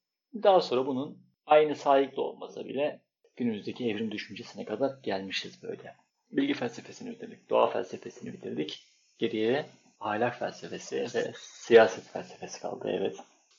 [0.42, 3.00] Daha sonra bunun aynı sahipli olmasa bile
[3.36, 5.94] günümüzdeki evrim düşüncesine kadar gelmişiz böyle.
[6.30, 8.82] Bilgi felsefesini bitirdik, doğa felsefesini bitirdik.
[9.18, 9.66] Geriye
[10.00, 13.16] ahlak felsefesi ve siyaset felsefesi kaldı evet.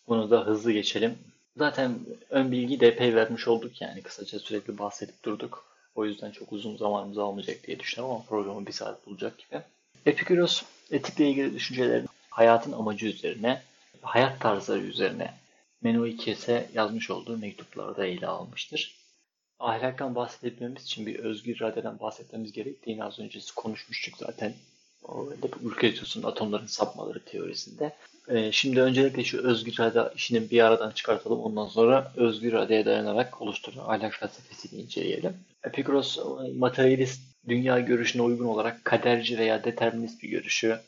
[0.07, 1.17] Bunu da hızlı geçelim.
[1.57, 5.65] Zaten ön bilgi de epey vermiş olduk yani kısaca sürekli bahsedip durduk.
[5.95, 9.61] O yüzden çok uzun zamanımızı almayacak diye düşünüyorum ama programı bir saat bulacak gibi.
[10.05, 13.61] Epikuros etikle ilgili düşüncelerini hayatın amacı üzerine,
[14.01, 15.33] hayat tarzları üzerine
[15.81, 18.95] Menoikes'e yazmış olduğu mektuplarda ele almıştır.
[19.59, 24.53] Ahlaktan bahsedebilmemiz için bir özgür iradeden bahsetmemiz gerektiğini az önce konuşmuştuk zaten.
[25.03, 25.29] O
[25.63, 27.95] Lucretius'un atomların sapmaları teorisinde.
[28.27, 31.39] Ee, şimdi öncelikle şu özgür irade işini bir aradan çıkartalım.
[31.39, 35.37] Ondan sonra özgür iradeye dayanarak oluşturulan ahlak felsefesini inceleyelim.
[35.63, 36.19] Epikuros
[36.55, 40.79] materyalist dünya görüşüne uygun olarak kaderci veya determinist bir görüşü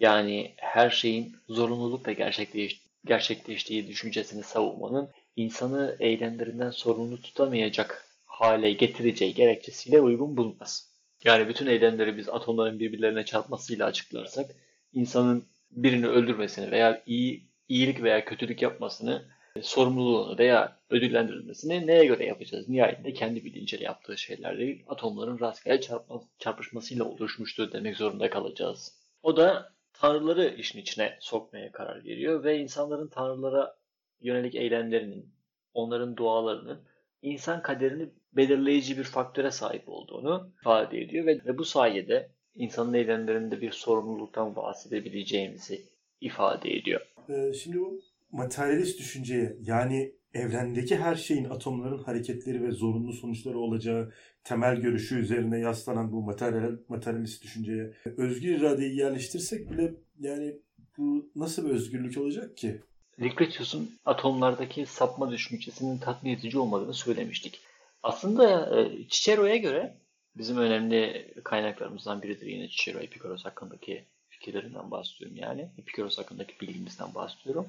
[0.00, 10.00] yani her şeyin zorunlulukla gerçekleş, gerçekleştiği düşüncesini savunmanın insanı eylemlerinden sorumlu tutamayacak hale getireceği gerekçesiyle
[10.00, 10.88] uygun bulunmaz.
[11.24, 14.50] Yani bütün eylemleri biz atomların birbirlerine çarpmasıyla açıklarsak
[14.92, 19.24] insanın birini öldürmesini veya iyi iyilik veya kötülük yapmasını
[19.62, 22.68] sorumluluğunu veya ödüllendirilmesini neye göre yapacağız?
[22.68, 28.94] Nihayetinde kendi bilinciyle yaptığı şeyler değil, atomların rastgele çarpma, çarpışmasıyla oluşmuştur demek zorunda kalacağız.
[29.22, 33.76] O da tanrıları işin içine sokmaya karar veriyor ve insanların tanrılara
[34.20, 35.30] yönelik eylemlerinin,
[35.74, 36.80] onların dualarının
[37.22, 43.70] insan kaderini belirleyici bir faktöre sahip olduğunu ifade ediyor ve, bu sayede insanın eylemlerinde bir
[43.70, 45.82] sorumluluktan bahsedebileceğimizi
[46.20, 47.00] ifade ediyor.
[47.28, 48.00] Ee, şimdi bu
[48.32, 54.12] materyalist düşünceye yani evrendeki her şeyin atomların hareketleri ve zorunlu sonuçları olacağı
[54.44, 60.56] temel görüşü üzerine yaslanan bu materyal, materyalist düşünceye özgür iradeyi yerleştirsek bile yani
[60.98, 62.80] bu nasıl bir özgürlük olacak ki?
[63.20, 67.60] Lucretius'un atomlardaki sapma düşüncesinin tatmin edici olmadığını söylemiştik.
[68.02, 69.94] Aslında e, Cicero'ya göre
[70.36, 75.70] bizim önemli kaynaklarımızdan biridir yine Cicero Epikuros hakkındaki fikirlerinden bahsediyorum yani.
[75.78, 77.66] Epikuros hakkındaki bilgimizden bahsediyorum.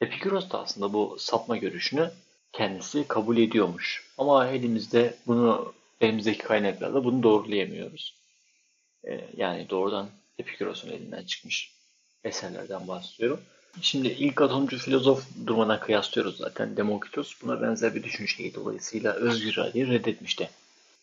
[0.00, 2.10] Epikuros da aslında bu sapma görüşünü
[2.52, 4.04] kendisi kabul ediyormuş.
[4.18, 8.14] Ama elimizde bunu elimizdeki kaynaklarla bunu doğrulayamıyoruz.
[9.08, 10.08] Ee, yani doğrudan
[10.38, 11.72] Epikuros'un elinden çıkmış
[12.24, 13.40] eserlerden bahsediyorum.
[13.82, 16.76] Şimdi ilk atomcu filozof durmadan kıyaslıyoruz zaten.
[16.76, 20.50] Demokritos buna benzer bir düşünceyi dolayısıyla özgür iradeyi reddetmişti.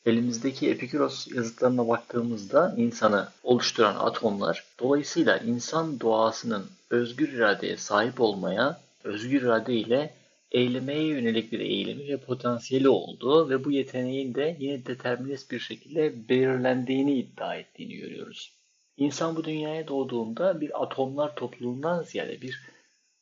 [0.05, 9.41] Elimizdeki Epikuros yazıtlarına baktığımızda insanı oluşturan atomlar dolayısıyla insan doğasının özgür iradeye sahip olmaya, özgür
[9.41, 10.13] irade ile
[10.51, 16.29] eylemeye yönelik bir eğilimi ve potansiyeli olduğu ve bu yeteneğin de yine determinist bir şekilde
[16.29, 18.51] belirlendiğini iddia ettiğini görüyoruz.
[18.97, 22.61] İnsan bu dünyaya doğduğunda bir atomlar topluluğundan ziyade bir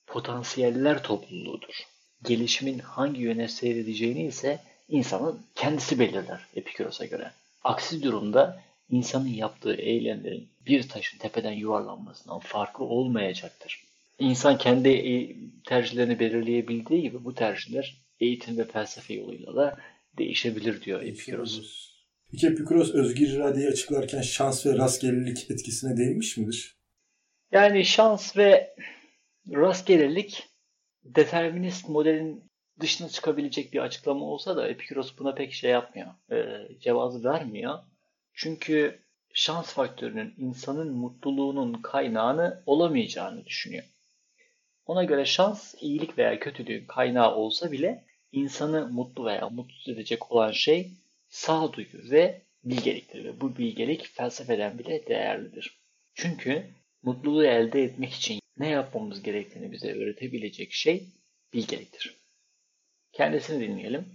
[0.07, 1.83] potansiyeller topluluğudur.
[2.23, 4.59] Gelişimin hangi yöne seyredeceğini ise
[4.89, 7.31] insanın kendisi belirler Epikuros'a göre.
[7.63, 13.84] Aksi durumda insanın yaptığı eylemlerin bir taşın tepeden yuvarlanmasından farkı olmayacaktır.
[14.19, 15.36] İnsan kendi e,
[15.67, 19.78] tercihlerini belirleyebildiği gibi bu tercihler eğitim ve felsefe yoluyla da
[20.17, 21.91] değişebilir diyor Epikuros.
[22.32, 26.75] Peki Epikuros özgür iradeyi açıklarken şans ve rastgelelik etkisine değinmiş midir?
[27.51, 28.75] Yani şans ve
[29.54, 30.43] rastgelelik
[31.04, 36.08] determinist modelin dışına çıkabilecek bir açıklama olsa da Epikuros buna pek şey yapmıyor.
[36.32, 37.80] E, cevabı vermiyor.
[38.34, 38.99] Çünkü
[39.34, 43.84] şans faktörünün insanın mutluluğunun kaynağını olamayacağını düşünüyor.
[44.85, 50.51] Ona göre şans iyilik veya kötülüğün kaynağı olsa bile insanı mutlu veya mutsuz edecek olan
[50.51, 50.91] şey
[51.29, 55.77] sağduyu ve bilgeliktir ve bu bilgelik felsefeden bile değerlidir.
[56.13, 56.65] Çünkü
[57.03, 61.03] mutluluğu elde etmek için ne yapmamız gerektiğini bize öğretebilecek şey
[61.53, 62.15] bilgeliktir.
[63.13, 64.05] Kendisini dinleyelim.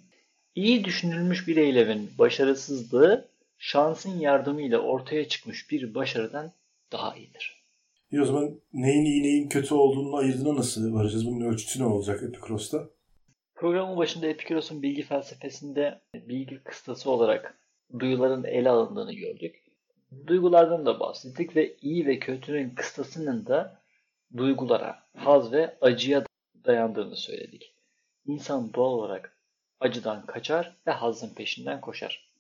[0.55, 6.53] İyi düşünülmüş bir eylemin başarısızlığı şansın yardımıyla ortaya çıkmış bir başarıdan
[6.93, 7.60] daha iyidir.
[8.13, 11.27] İyi o zaman neyin iyi neyin kötü olduğunu ayırdığına nasıl varacağız?
[11.27, 12.91] Bunun ölçütü ne olacak Epikuros'ta?
[13.55, 17.59] Programın başında Epikuros'un bilgi felsefesinde bilgi kıstası olarak
[17.99, 19.65] duyuların ele alındığını gördük.
[20.27, 23.83] Duygulardan da bahsettik ve iyi ve kötünün kıstasının da
[24.37, 26.25] duygulara, haz ve acıya
[26.65, 27.75] dayandığını söyledik.
[28.27, 29.37] İnsan doğal olarak
[29.81, 32.31] acıdan kaçar ve hazın peşinden koşar.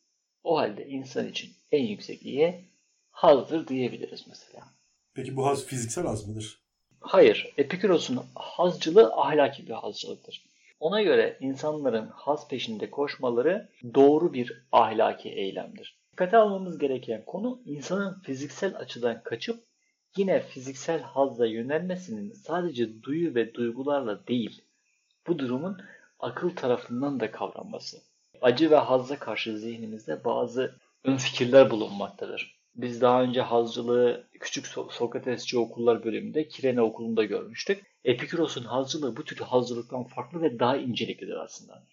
[0.44, 2.64] O halde insan için en yüksek iyi
[3.10, 4.79] hazdır diyebiliriz mesela.
[5.20, 6.58] Peki bu haz fiziksel haz mıdır?
[7.00, 7.52] Hayır.
[7.58, 10.42] Epikuros'un hazcılığı ahlaki bir hazcılıktır.
[10.80, 15.98] Ona göre insanların haz peşinde koşmaları doğru bir ahlaki eylemdir.
[16.12, 19.64] Dikkate almamız gereken konu insanın fiziksel açıdan kaçıp
[20.16, 24.62] yine fiziksel hazla yönelmesinin sadece duyu ve duygularla değil,
[25.26, 25.80] bu durumun
[26.20, 27.96] akıl tarafından da kavranması.
[28.42, 32.59] Acı ve hazza karşı zihnimizde bazı ön fikirler bulunmaktadır.
[32.74, 37.86] Biz daha önce hazcılığı küçük Sokratesçi okullar bölümünde Kirene okulunda görmüştük.
[38.04, 41.86] Epikuros'un hazcılığı bu tür hazcılıktan farklı ve daha inceliklidir aslında.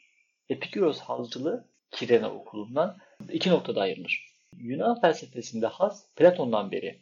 [0.50, 2.98] Epikuros hazcılığı Kirene okulundan
[3.32, 4.28] iki noktada ayrılır.
[4.58, 7.00] Yunan felsefesinde haz Platon'dan beri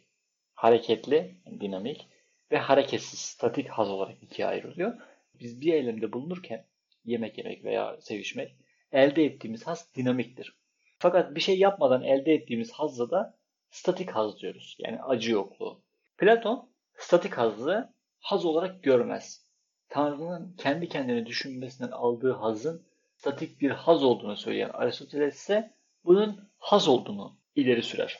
[0.54, 2.06] hareketli, dinamik
[2.52, 4.94] ve hareketsiz, statik haz olarak ikiye ayrılıyor.
[5.40, 6.64] Biz bir eylemde bulunurken
[7.04, 8.56] yemek yemek veya sevişmek
[8.92, 10.56] elde ettiğimiz haz dinamiktir.
[10.98, 13.35] Fakat bir şey yapmadan elde ettiğimiz hazla da
[13.76, 14.76] statik haz diyoruz.
[14.78, 15.82] Yani acı yokluğu.
[16.18, 19.46] Platon statik hazı haz olarak görmez.
[19.88, 25.74] Tanrı'nın kendi kendini düşünmesinden aldığı hazın statik bir haz olduğunu söyleyen Aristoteles ise
[26.04, 28.18] bunun haz olduğunu ileri sürer.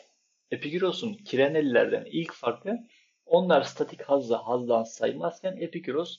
[0.50, 2.78] Epiküros'un Kirenelilerden ilk farkı
[3.26, 6.16] onlar statik hazla hazdan saymazken Epikuros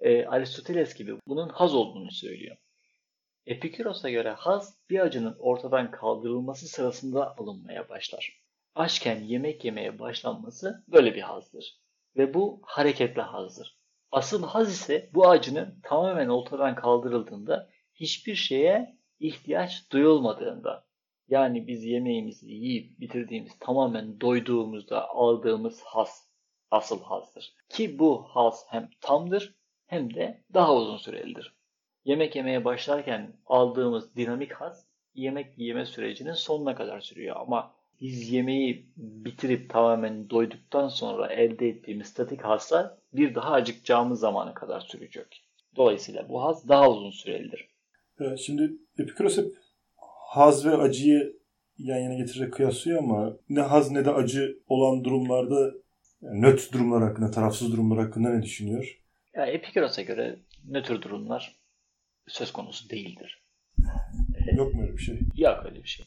[0.00, 2.56] e, Aristoteles gibi bunun haz olduğunu söylüyor.
[3.46, 8.45] Epikuros'a göre haz bir acının ortadan kaldırılması sırasında alınmaya başlar.
[8.76, 11.80] Açken yemek yemeye başlanması böyle bir hazdır.
[12.16, 13.78] Ve bu hareketli hazdır.
[14.10, 20.86] Asıl haz ise bu acının tamamen ortadan kaldırıldığında hiçbir şeye ihtiyaç duyulmadığında.
[21.28, 26.30] Yani biz yemeğimizi yiyip bitirdiğimiz tamamen doyduğumuzda aldığımız haz
[26.70, 27.54] asıl hazdır.
[27.68, 29.54] Ki bu haz hem tamdır
[29.86, 31.56] hem de daha uzun sürelidir.
[32.04, 38.86] Yemek yemeye başlarken aldığımız dinamik haz yemek yeme sürecinin sonuna kadar sürüyor ama biz yemeği
[38.96, 45.44] bitirip tamamen doyduktan sonra elde ettiğimiz statik hazsa bir daha acıkacağımız zamana kadar sürecek.
[45.76, 47.68] Dolayısıyla bu haz daha uzun sürelidir.
[48.20, 49.54] Evet, şimdi Epikuros hep
[50.26, 51.36] haz ve acıyı
[51.78, 55.72] yan yana getirerek kıyaslıyor ama ne haz ne de acı olan durumlarda
[56.22, 59.00] yani nötr durumlar hakkında, tarafsız durumlar hakkında ne düşünüyor?
[59.34, 60.38] Ya Epikuros'a göre
[60.68, 61.56] nötr durumlar
[62.26, 63.42] söz konusu değildir.
[64.52, 65.20] Yok mu öyle bir şey?
[65.36, 66.06] Yok öyle bir şey.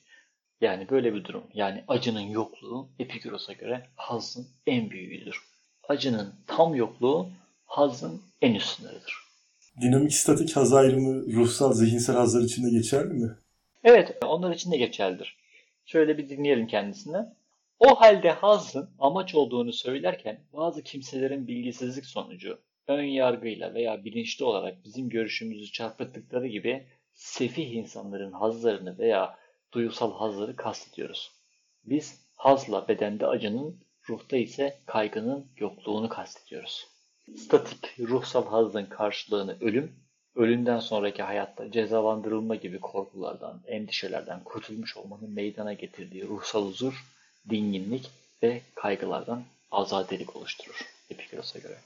[0.62, 1.44] Yani böyle bir durum.
[1.54, 5.42] Yani acının yokluğu Epikuros'a göre hazın en büyüğüdür.
[5.90, 7.30] Acının tam yokluğu
[7.66, 9.14] hazın en üstündedir.
[9.82, 13.36] Dinamik statik haz ayrımı ruhsal, zihinsel hazlar için de geçerli mi?
[13.84, 15.38] Evet, onlar için de geçerlidir.
[15.86, 17.36] Şöyle bir dinleyelim kendisinden.
[17.80, 24.86] O halde hazın amaç olduğunu söylerken bazı kimselerin bilgisizlik sonucu ön yargıyla veya bilinçli olarak
[24.86, 29.38] bizim görüşümüzü çarpıttıkları gibi sefih insanların hazlarını veya
[29.72, 31.32] duyusal hazları kastediyoruz.
[31.86, 36.88] Biz hazla bedende acının, ruhta ise kaygının yokluğunu kastediyoruz.
[37.38, 39.96] Statik ruhsal hazın karşılığını ölüm,
[40.36, 47.06] ölümden sonraki hayatta cezalandırılma gibi korkulardan, endişelerden kurtulmuş olmanın meydana getirdiği ruhsal huzur,
[47.50, 48.10] dinginlik
[48.44, 51.78] ve kaygılardan azadelik oluşturur Epikuros'a göre.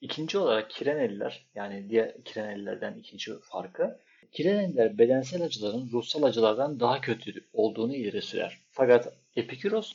[0.00, 3.98] İkinci olarak Kireneliler yani diğer Kirenelilerden ikinci farkı
[4.32, 8.58] Kireneliler bedensel acıların ruhsal acılardan daha kötü olduğunu ileri sürer.
[8.70, 9.92] Fakat Epikuros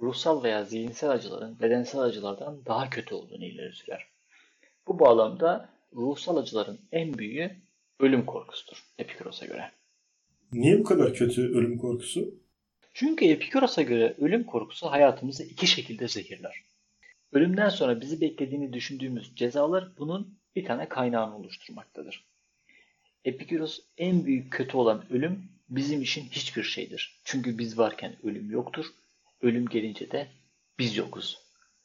[0.00, 4.06] ruhsal veya zihinsel acıların bedensel acılardan daha kötü olduğunu ileri sürer.
[4.86, 7.56] Bu bağlamda ruhsal acıların en büyüğü
[8.00, 9.70] ölüm korkusudur Epikuros'a göre.
[10.52, 12.34] Niye bu kadar kötü ölüm korkusu?
[12.94, 16.62] Çünkü Epikuros'a göre ölüm korkusu hayatımızı iki şekilde zehirler.
[17.32, 22.27] Ölümden sonra bizi beklediğini düşündüğümüz cezalar bunun bir tane kaynağını oluşturmaktadır.
[23.24, 27.20] Epikuros en büyük kötü olan ölüm bizim için hiçbir şeydir.
[27.24, 28.86] Çünkü biz varken ölüm yoktur.
[29.42, 30.28] Ölüm gelince de
[30.78, 31.38] biz yokuz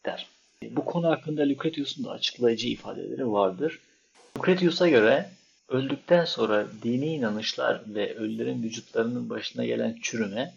[0.06, 0.28] der.
[0.72, 3.80] Bu konu hakkında Lucretius'un da açıklayıcı ifadeleri vardır.
[4.38, 5.30] Lucretius'a göre
[5.70, 10.54] öldükten sonra dini inanışlar ve ölülerin vücutlarının başına gelen çürüme,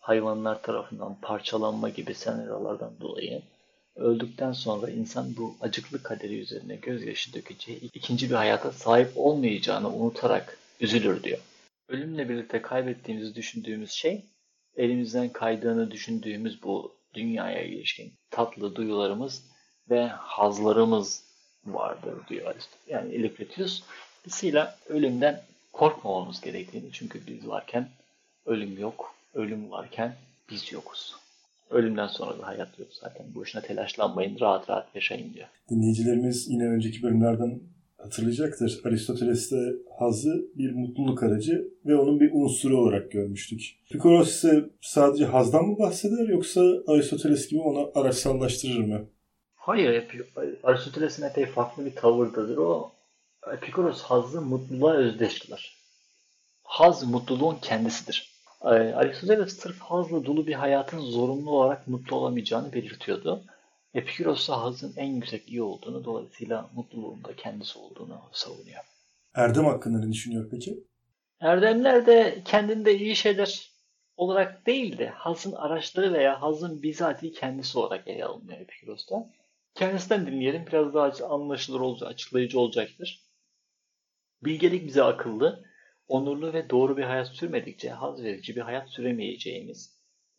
[0.00, 3.42] hayvanlar tarafından parçalanma gibi senaryolardan dolayı
[3.96, 10.58] öldükten sonra insan bu acıklı kaderi üzerine gözyaşı dökeceği ikinci bir hayata sahip olmayacağını unutarak
[10.80, 11.38] üzülür diyor.
[11.88, 14.24] Ölümle birlikte kaybettiğimizi düşündüğümüz şey
[14.76, 19.44] elimizden kaydığını düşündüğümüz bu dünyaya ilişkin tatlı duyularımız
[19.90, 21.24] ve hazlarımız
[21.66, 22.54] vardır diyor
[22.88, 23.82] Yani Ilikletius.
[24.24, 25.42] Dolayısıyla ölümden
[25.72, 27.88] korkmamamız gerektiğini çünkü biz varken
[28.46, 30.16] ölüm yok, ölüm varken
[30.50, 31.16] biz yokuz.
[31.70, 33.34] Ölümden sonra da hayat yok zaten.
[33.34, 35.48] Boşuna telaşlanmayın, rahat rahat yaşayın diyor.
[35.70, 37.60] Dinleyicilerimiz yine önceki bölümlerden
[37.98, 38.80] hatırlayacaktır.
[38.84, 39.56] Aristoteles'te
[39.98, 43.76] hazı bir mutluluk aracı ve onun bir unsuru olarak görmüştük.
[43.90, 49.06] Pikoros ise sadece hazdan mı bahseder yoksa Aristoteles gibi ona araçsallaştırır mı?
[49.56, 50.04] Hayır,
[50.62, 52.92] Aristoteles'in epey farklı bir tavırdadır o.
[53.52, 55.76] Epikuros hazzı mutluluğa özdeş kılar.
[56.62, 58.35] Haz mutluluğun kendisidir.
[58.62, 63.44] Ee, Aristoteles sırf hazla dolu bir hayatın zorunlu olarak mutlu olamayacağını belirtiyordu.
[63.94, 68.82] Epikuros ise hazın en yüksek iyi olduğunu, dolayısıyla mutluluğun da kendisi olduğunu savunuyor.
[69.34, 70.84] Erdem hakkında ne düşünüyor peki?
[71.40, 73.70] Erdemler de kendinde iyi şeyler
[74.16, 79.30] olarak değil de hazın araçları veya hazın bizatihi kendisi olarak ele alınıyor Epikuros'ta.
[79.74, 80.66] Kendisinden dinleyelim.
[80.66, 83.22] Biraz daha anlaşılır olacak, açıklayıcı olacaktır.
[84.44, 85.64] Bilgelik bize akıllı,
[86.08, 89.90] onurlu ve doğru bir hayat sürmedikçe haz verici bir hayat süremeyeceğimiz,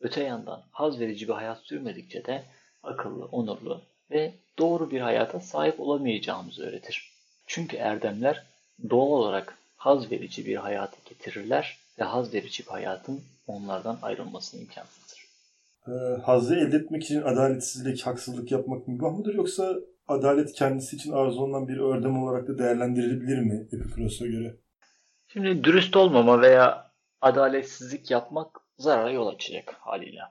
[0.01, 2.43] öte yandan haz verici bir hayat sürmedikçe de
[2.83, 7.11] akıllı, onurlu ve doğru bir hayata sahip olamayacağımızı öğretir.
[7.47, 8.43] Çünkü erdemler
[8.89, 15.27] doğal olarak haz verici bir hayatı getirirler ve haz verici bir hayatın onlardan ayrılmasını imkansızdır.
[15.87, 19.75] Ee, hazzı elde etmek için adaletsizlik, haksızlık yapmak mübah mıdır yoksa
[20.07, 24.55] adalet kendisi için arzulanan bir ördem olarak da değerlendirilebilir mi Epikuros'a göre?
[25.27, 30.21] Şimdi dürüst olmama veya adaletsizlik yapmak zarara yol açacak haliyle.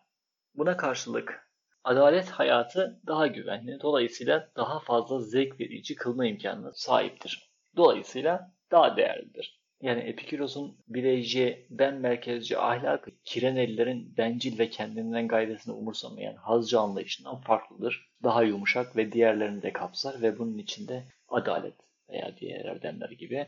[0.54, 1.50] Buna karşılık
[1.84, 7.50] adalet hayatı daha güvenli, dolayısıyla daha fazla zevk verici kılma imkanına sahiptir.
[7.76, 9.60] Dolayısıyla daha değerlidir.
[9.80, 18.08] Yani Epikuros'un bireyci, ben merkezci ahlakı Kirenelilerin bencil ve kendinden gayrısını umursamayan hazcı anlayışından farklıdır.
[18.22, 21.74] Daha yumuşak ve diğerlerini de kapsar ve bunun içinde adalet
[22.08, 23.46] veya diğer erdemler gibi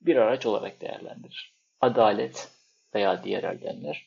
[0.00, 1.52] bir araç olarak değerlendirir.
[1.80, 2.48] Adalet
[2.94, 4.06] veya diğer erdemler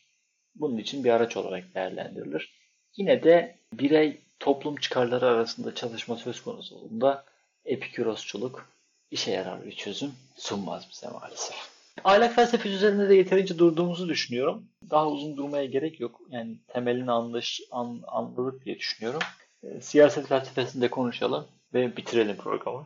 [0.55, 2.51] bunun için bir araç olarak değerlendirilir.
[2.97, 7.25] Yine de birey toplum çıkarları arasında çalışma söz konusu olduğunda
[7.65, 8.69] epikurosçuluk
[9.11, 11.55] işe yarar bir çözüm sunmaz bize maalesef.
[12.03, 14.63] Ahlak felsefesi üzerinde de yeterince durduğumuzu düşünüyorum.
[14.89, 16.21] Daha uzun durmaya gerek yok.
[16.29, 19.19] Yani temelini anlaş, an, anladık diye düşünüyorum.
[19.63, 22.85] E, siyaset felsefesinde konuşalım ve bitirelim programı.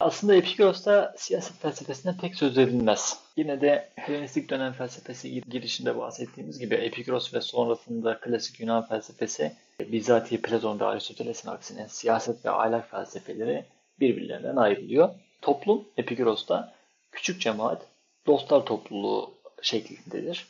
[0.00, 3.18] Aslında Epikuros'ta siyaset felsefesinden pek söz edilmez.
[3.36, 10.42] Yine de Helenistik dönem felsefesi girişinde bahsettiğimiz gibi Epikuros ve sonrasında klasik Yunan felsefesi bizzatihi
[10.42, 13.64] Platon ve Aristoteles'in aksine siyaset ve ahlak felsefeleri
[14.00, 15.08] birbirlerinden ayrılıyor.
[15.42, 16.74] Toplum Epikuros'ta
[17.12, 17.82] küçük cemaat,
[18.26, 20.46] dostlar topluluğu şeklindedir.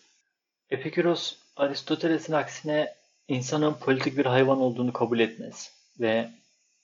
[0.71, 2.95] Epikuros Aristoteles'in aksine
[3.29, 6.31] insanın politik bir hayvan olduğunu kabul etmez ve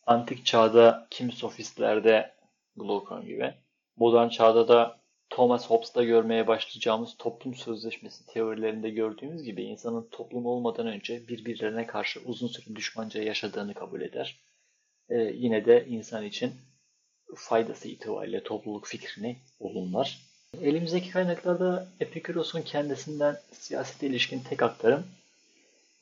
[0.07, 2.31] antik çağda kimi sofistlerde
[2.77, 3.55] Glaucon gibi,
[3.97, 10.87] modern çağda da Thomas Hobbes'ta görmeye başlayacağımız toplum sözleşmesi teorilerinde gördüğümüz gibi insanın toplum olmadan
[10.87, 14.41] önce birbirlerine karşı uzun süre düşmanca yaşadığını kabul eder.
[15.09, 16.53] Ee, yine de insan için
[17.37, 20.19] faydası itibariyle topluluk fikrini olumlar.
[20.63, 25.07] Elimizdeki kaynaklarda Epikuros'un kendisinden siyasete ilişkin tek aktarım,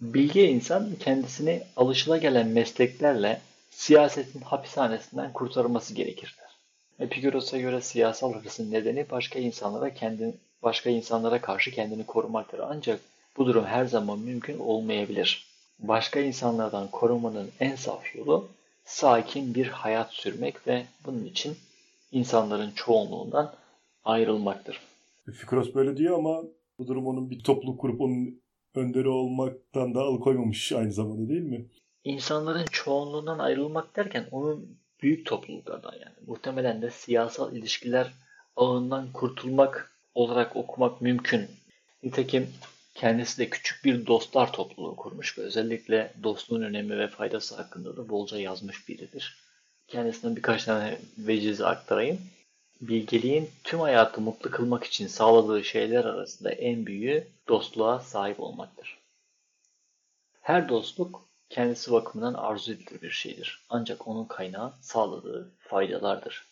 [0.00, 3.40] bilge insan kendisini alışılagelen mesleklerle
[3.70, 6.39] siyasetin hapishanesinden kurtarması gerekir
[7.00, 7.06] der.
[7.06, 12.58] Epikuros'a göre siyasal hırsın nedeni başka insanlara kendi başka insanlara karşı kendini korumaktır.
[12.58, 13.00] Ancak
[13.36, 15.46] bu durum her zaman mümkün olmayabilir.
[15.78, 18.48] Başka insanlardan korumanın en saf yolu
[18.84, 21.56] sakin bir hayat sürmek ve bunun için
[22.12, 23.54] insanların çoğunluğundan
[24.04, 24.80] ayrılmaktır.
[25.32, 26.42] Fikros böyle diyor ama
[26.78, 28.40] bu durum onun bir topluluk kurup onun
[28.74, 31.66] önderi olmaktan da alıkoymamış aynı zamanda değil mi?
[32.04, 38.12] İnsanların çoğunluğundan ayrılmak derken onun büyük topluluklardan yani muhtemelen de siyasal ilişkiler
[38.56, 41.50] ağından kurtulmak olarak okumak mümkün.
[42.02, 42.50] Nitekim
[42.94, 48.08] kendisi de küçük bir dostlar topluluğu kurmuş ve özellikle dostluğun önemi ve faydası hakkında da
[48.08, 49.36] bolca yazmış biridir.
[49.88, 52.20] Kendisinden birkaç tane vecizi aktarayım.
[52.80, 58.98] Bilgeliğin tüm hayatı mutlu kılmak için sağladığı şeyler arasında en büyüğü dostluğa sahip olmaktır.
[60.40, 63.60] Her dostluk kendisi bakımından arzu edilir bir şeydir.
[63.70, 66.44] Ancak onun kaynağı sağladığı faydalardır.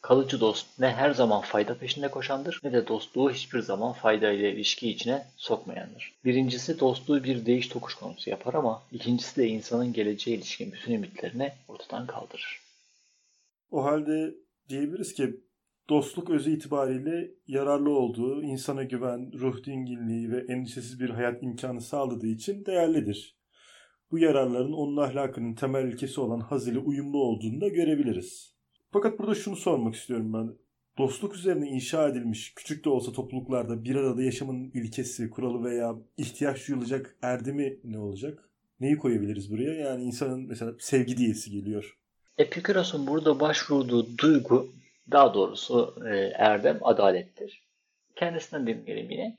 [0.00, 4.52] Kalıcı dost ne her zaman fayda peşinde koşandır ne de dostluğu hiçbir zaman fayda ile
[4.52, 6.12] ilişki içine sokmayandır.
[6.24, 11.52] Birincisi dostluğu bir değiş tokuş konusu yapar ama ikincisi de insanın geleceğe ilişkin bütün ümitlerini
[11.68, 12.60] ortadan kaldırır.
[13.70, 14.34] O halde
[14.68, 15.40] diyebiliriz ki
[15.88, 22.26] dostluk özü itibariyle yararlı olduğu, insana güven, ruh dinginliği ve endişesiz bir hayat imkanı sağladığı
[22.26, 23.41] için değerlidir.
[24.12, 28.54] Bu yararların onun ahlakının temel ilkesi olan haz ile uyumlu olduğunu da görebiliriz.
[28.90, 30.54] Fakat burada şunu sormak istiyorum ben.
[30.98, 36.68] Dostluk üzerine inşa edilmiş küçük de olsa topluluklarda bir arada yaşamın ilkesi, kuralı veya ihtiyaç
[36.68, 38.48] duyulacak erdemi ne olacak?
[38.80, 39.74] Neyi koyabiliriz buraya?
[39.74, 41.98] Yani insanın mesela sevgi diyesi geliyor.
[42.38, 44.68] Epikuros'un burada başvurduğu duygu,
[45.10, 47.62] daha doğrusu e, erdem adalettir.
[48.16, 49.38] Kendisinden dinleyelim yine.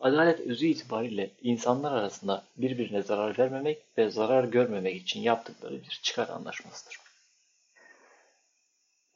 [0.00, 6.28] Adalet özü itibariyle insanlar arasında birbirine zarar vermemek ve zarar görmemek için yaptıkları bir çıkar
[6.28, 6.98] anlaşmasıdır.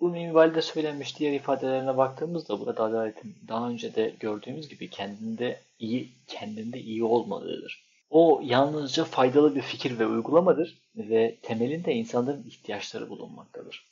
[0.00, 6.12] Bu minvalde söylenmiş diğer ifadelerine baktığımızda burada adaletin daha önce de gördüğümüz gibi kendinde iyi
[6.26, 7.84] kendinde iyi olmadığıdır.
[8.10, 13.88] O yalnızca faydalı bir fikir ve uygulamadır ve temelinde insanların ihtiyaçları bulunmaktadır.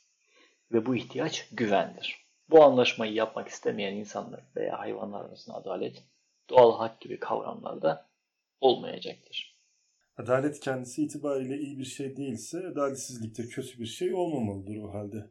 [0.71, 2.25] Ve bu ihtiyaç güvendir.
[2.49, 6.03] Bu anlaşmayı yapmak istemeyen insanlar veya hayvanlar arasında adalet
[6.49, 8.09] doğal hak gibi kavramlarda
[8.61, 9.57] olmayacaktır.
[10.17, 15.29] Adalet kendisi itibariyle iyi bir şey değilse adaletsizlik de kötü bir şey olmamalıdır o halde.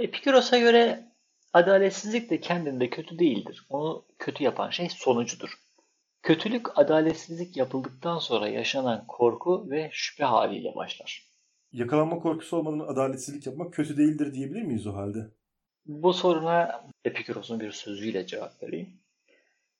[0.00, 1.12] Epikuros'a göre
[1.52, 3.66] adaletsizlik de kendinde kötü değildir.
[3.68, 5.50] Onu kötü yapan şey sonucudur.
[6.22, 11.30] Kötülük adaletsizlik yapıldıktan sonra yaşanan korku ve şüphe haliyle başlar.
[11.72, 15.18] Yakalanma korkusu olmadan adaletsizlik yapmak kötü değildir diyebilir miyiz o halde?
[15.86, 18.99] Bu soruna Epikuros'un bir sözüyle cevap vereyim.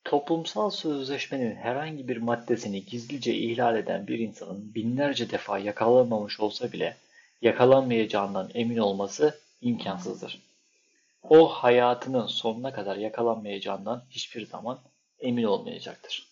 [0.05, 6.97] Toplumsal sözleşmenin herhangi bir maddesini gizlice ihlal eden bir insanın binlerce defa yakalanmamış olsa bile
[7.43, 10.41] yakalanmayacağından emin olması imkansızdır.
[11.23, 14.79] O hayatının sonuna kadar yakalanmayacağından hiçbir zaman
[15.21, 16.27] emin olmayacaktır.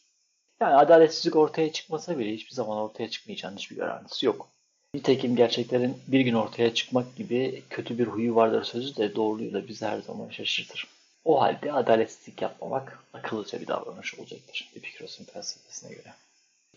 [0.60, 4.48] Yani adaletsizlik ortaya çıkmasa bile hiçbir zaman ortaya çıkmayacağının hiçbir garantisi yok.
[4.94, 9.86] Nitekim gerçeklerin bir gün ortaya çıkmak gibi kötü bir huyu vardır sözü de doğruluğuyla bizi
[9.86, 10.86] her zaman şaşırtır.
[11.24, 16.14] O halde adaletsizlik yapmamak akıllıca bir davranış olacaktır Epikuros'un felsefesine göre.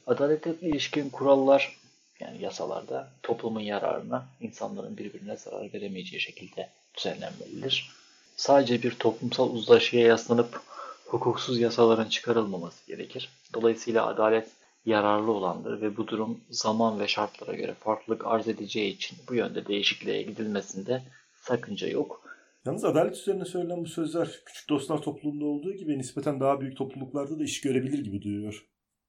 [0.07, 1.77] Adaletle ilişkin kurallar
[2.19, 7.91] yani yasalarda toplumun yararına insanların birbirine zarar veremeyeceği şekilde düzenlenmelidir.
[8.35, 10.61] Sadece bir toplumsal uzlaşıya yaslanıp
[11.05, 13.29] hukuksuz yasaların çıkarılmaması gerekir.
[13.53, 14.47] Dolayısıyla adalet
[14.85, 19.67] yararlı olandır ve bu durum zaman ve şartlara göre farklılık arz edeceği için bu yönde
[19.67, 21.03] değişikliğe gidilmesinde
[21.41, 22.30] sakınca yok.
[22.65, 27.39] Yalnız adalet üzerine söylenen bu sözler küçük dostlar topluluğunda olduğu gibi nispeten daha büyük topluluklarda
[27.39, 28.65] da iş görebilir gibi duyuyor.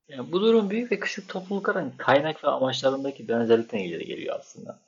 [0.08, 4.80] Yani bu durum büyük ve küçük toplulukların kaynak ve amaçlarındaki benzerlikten ileri geliyor aslında.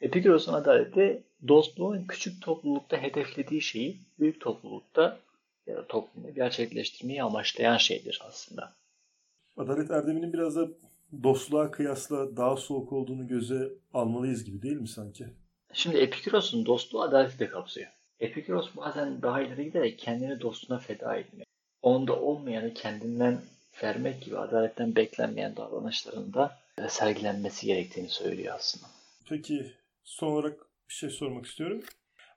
[0.00, 5.18] Epikuros'un adaleti dostluğun küçük toplulukta hedeflediği şeyi büyük toplulukta
[5.66, 8.72] ya da toplumda gerçekleştirmeyi amaçlayan şeydir aslında.
[9.56, 10.68] Adalet erdeminin biraz da
[11.22, 15.26] dostluğa kıyasla daha soğuk olduğunu göze almalıyız gibi değil mi sanki?
[15.72, 17.88] Şimdi Epikuros'un dostluğu adaleti de kapsıyor.
[18.22, 21.46] Epikuros bazen daha ileri giderek kendini dostuna feda etmek,
[21.82, 23.38] onda olmayanı kendinden
[23.82, 26.58] vermek gibi adaletten beklenmeyen davranışların da
[26.88, 28.86] sergilenmesi gerektiğini söylüyor aslında.
[29.28, 29.72] Peki
[30.04, 31.82] son olarak bir şey sormak istiyorum.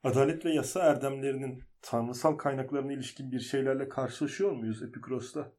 [0.04, 5.52] Adalet ve yasa erdemlerinin tanrısal kaynaklarına ilişkin bir şeylerle karşılaşıyor muyuz Epikuros'ta?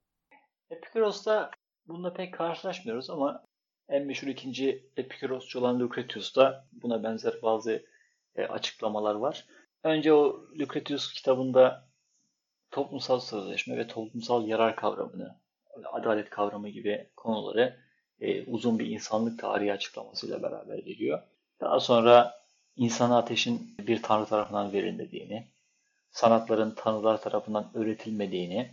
[0.71, 1.51] Epikuros'ta
[1.89, 3.45] bununla pek karşılaşmıyoruz ama
[3.89, 7.87] en meşhur ikinci Epikurosçu olan Lucretius'ta buna benzer bazı
[8.37, 9.47] e, açıklamalar var.
[9.87, 11.85] Önce o Lucretius kitabında
[12.71, 15.37] toplumsal sözleşme ve toplumsal yarar kavramını,
[15.93, 17.77] adalet kavramı gibi konuları
[18.21, 21.23] e, uzun bir insanlık tarihi açıklamasıyla beraber geliyor.
[21.61, 22.35] Daha sonra
[22.77, 25.47] insana ateşin bir tanrı tarafından verilmediğini,
[26.11, 28.71] sanatların tanrılar tarafından öğretilmediğini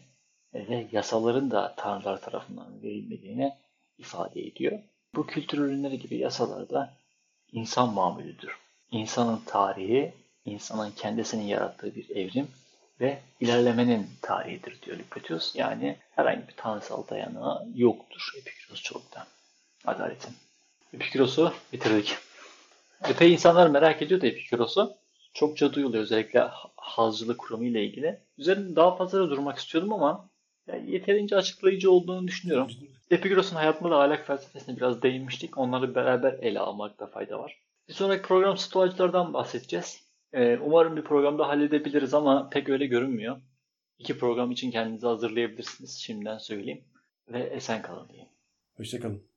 [0.53, 3.53] ve yasaların da tanrılar tarafından verilmediğini
[3.97, 4.79] ifade ediyor.
[5.15, 6.93] Bu kültür ürünleri gibi yasalar da
[7.51, 8.57] insan mamülüdür.
[8.91, 12.47] İnsanın tarihi, insanın kendisinin yarattığı bir evrim
[12.99, 15.55] ve ilerlemenin tarihidir diyor Lucretius.
[15.55, 19.27] Yani herhangi bir tanrısal dayanağı yoktur Epikurosçulukta
[19.85, 20.33] adaletin.
[20.93, 22.17] Epikuros'u bitirdik.
[23.09, 24.95] Epey insanlar merak ediyor da Epikuros'u.
[25.33, 28.19] Çokça duyuluyor özellikle hazcılık kurumu ile ilgili.
[28.37, 30.29] Üzerinde daha fazla da durmak istiyordum ama
[30.67, 32.71] yani yeterince açıklayıcı olduğunu düşünüyorum.
[33.11, 35.57] Epikuros'un hayatında da ahlak felsefesine biraz değinmiştik.
[35.57, 37.57] Onları beraber ele almakta fayda var.
[37.89, 40.02] Bir sonraki program stoacılardan bahsedeceğiz.
[40.33, 43.41] Ee, umarım bir programda halledebiliriz ama pek öyle görünmüyor.
[43.99, 45.97] İki program için kendinizi hazırlayabilirsiniz.
[45.99, 46.83] Şimdiden söyleyeyim.
[47.27, 48.29] Ve esen kalın diyeyim.
[48.73, 49.32] Hoşçakalın.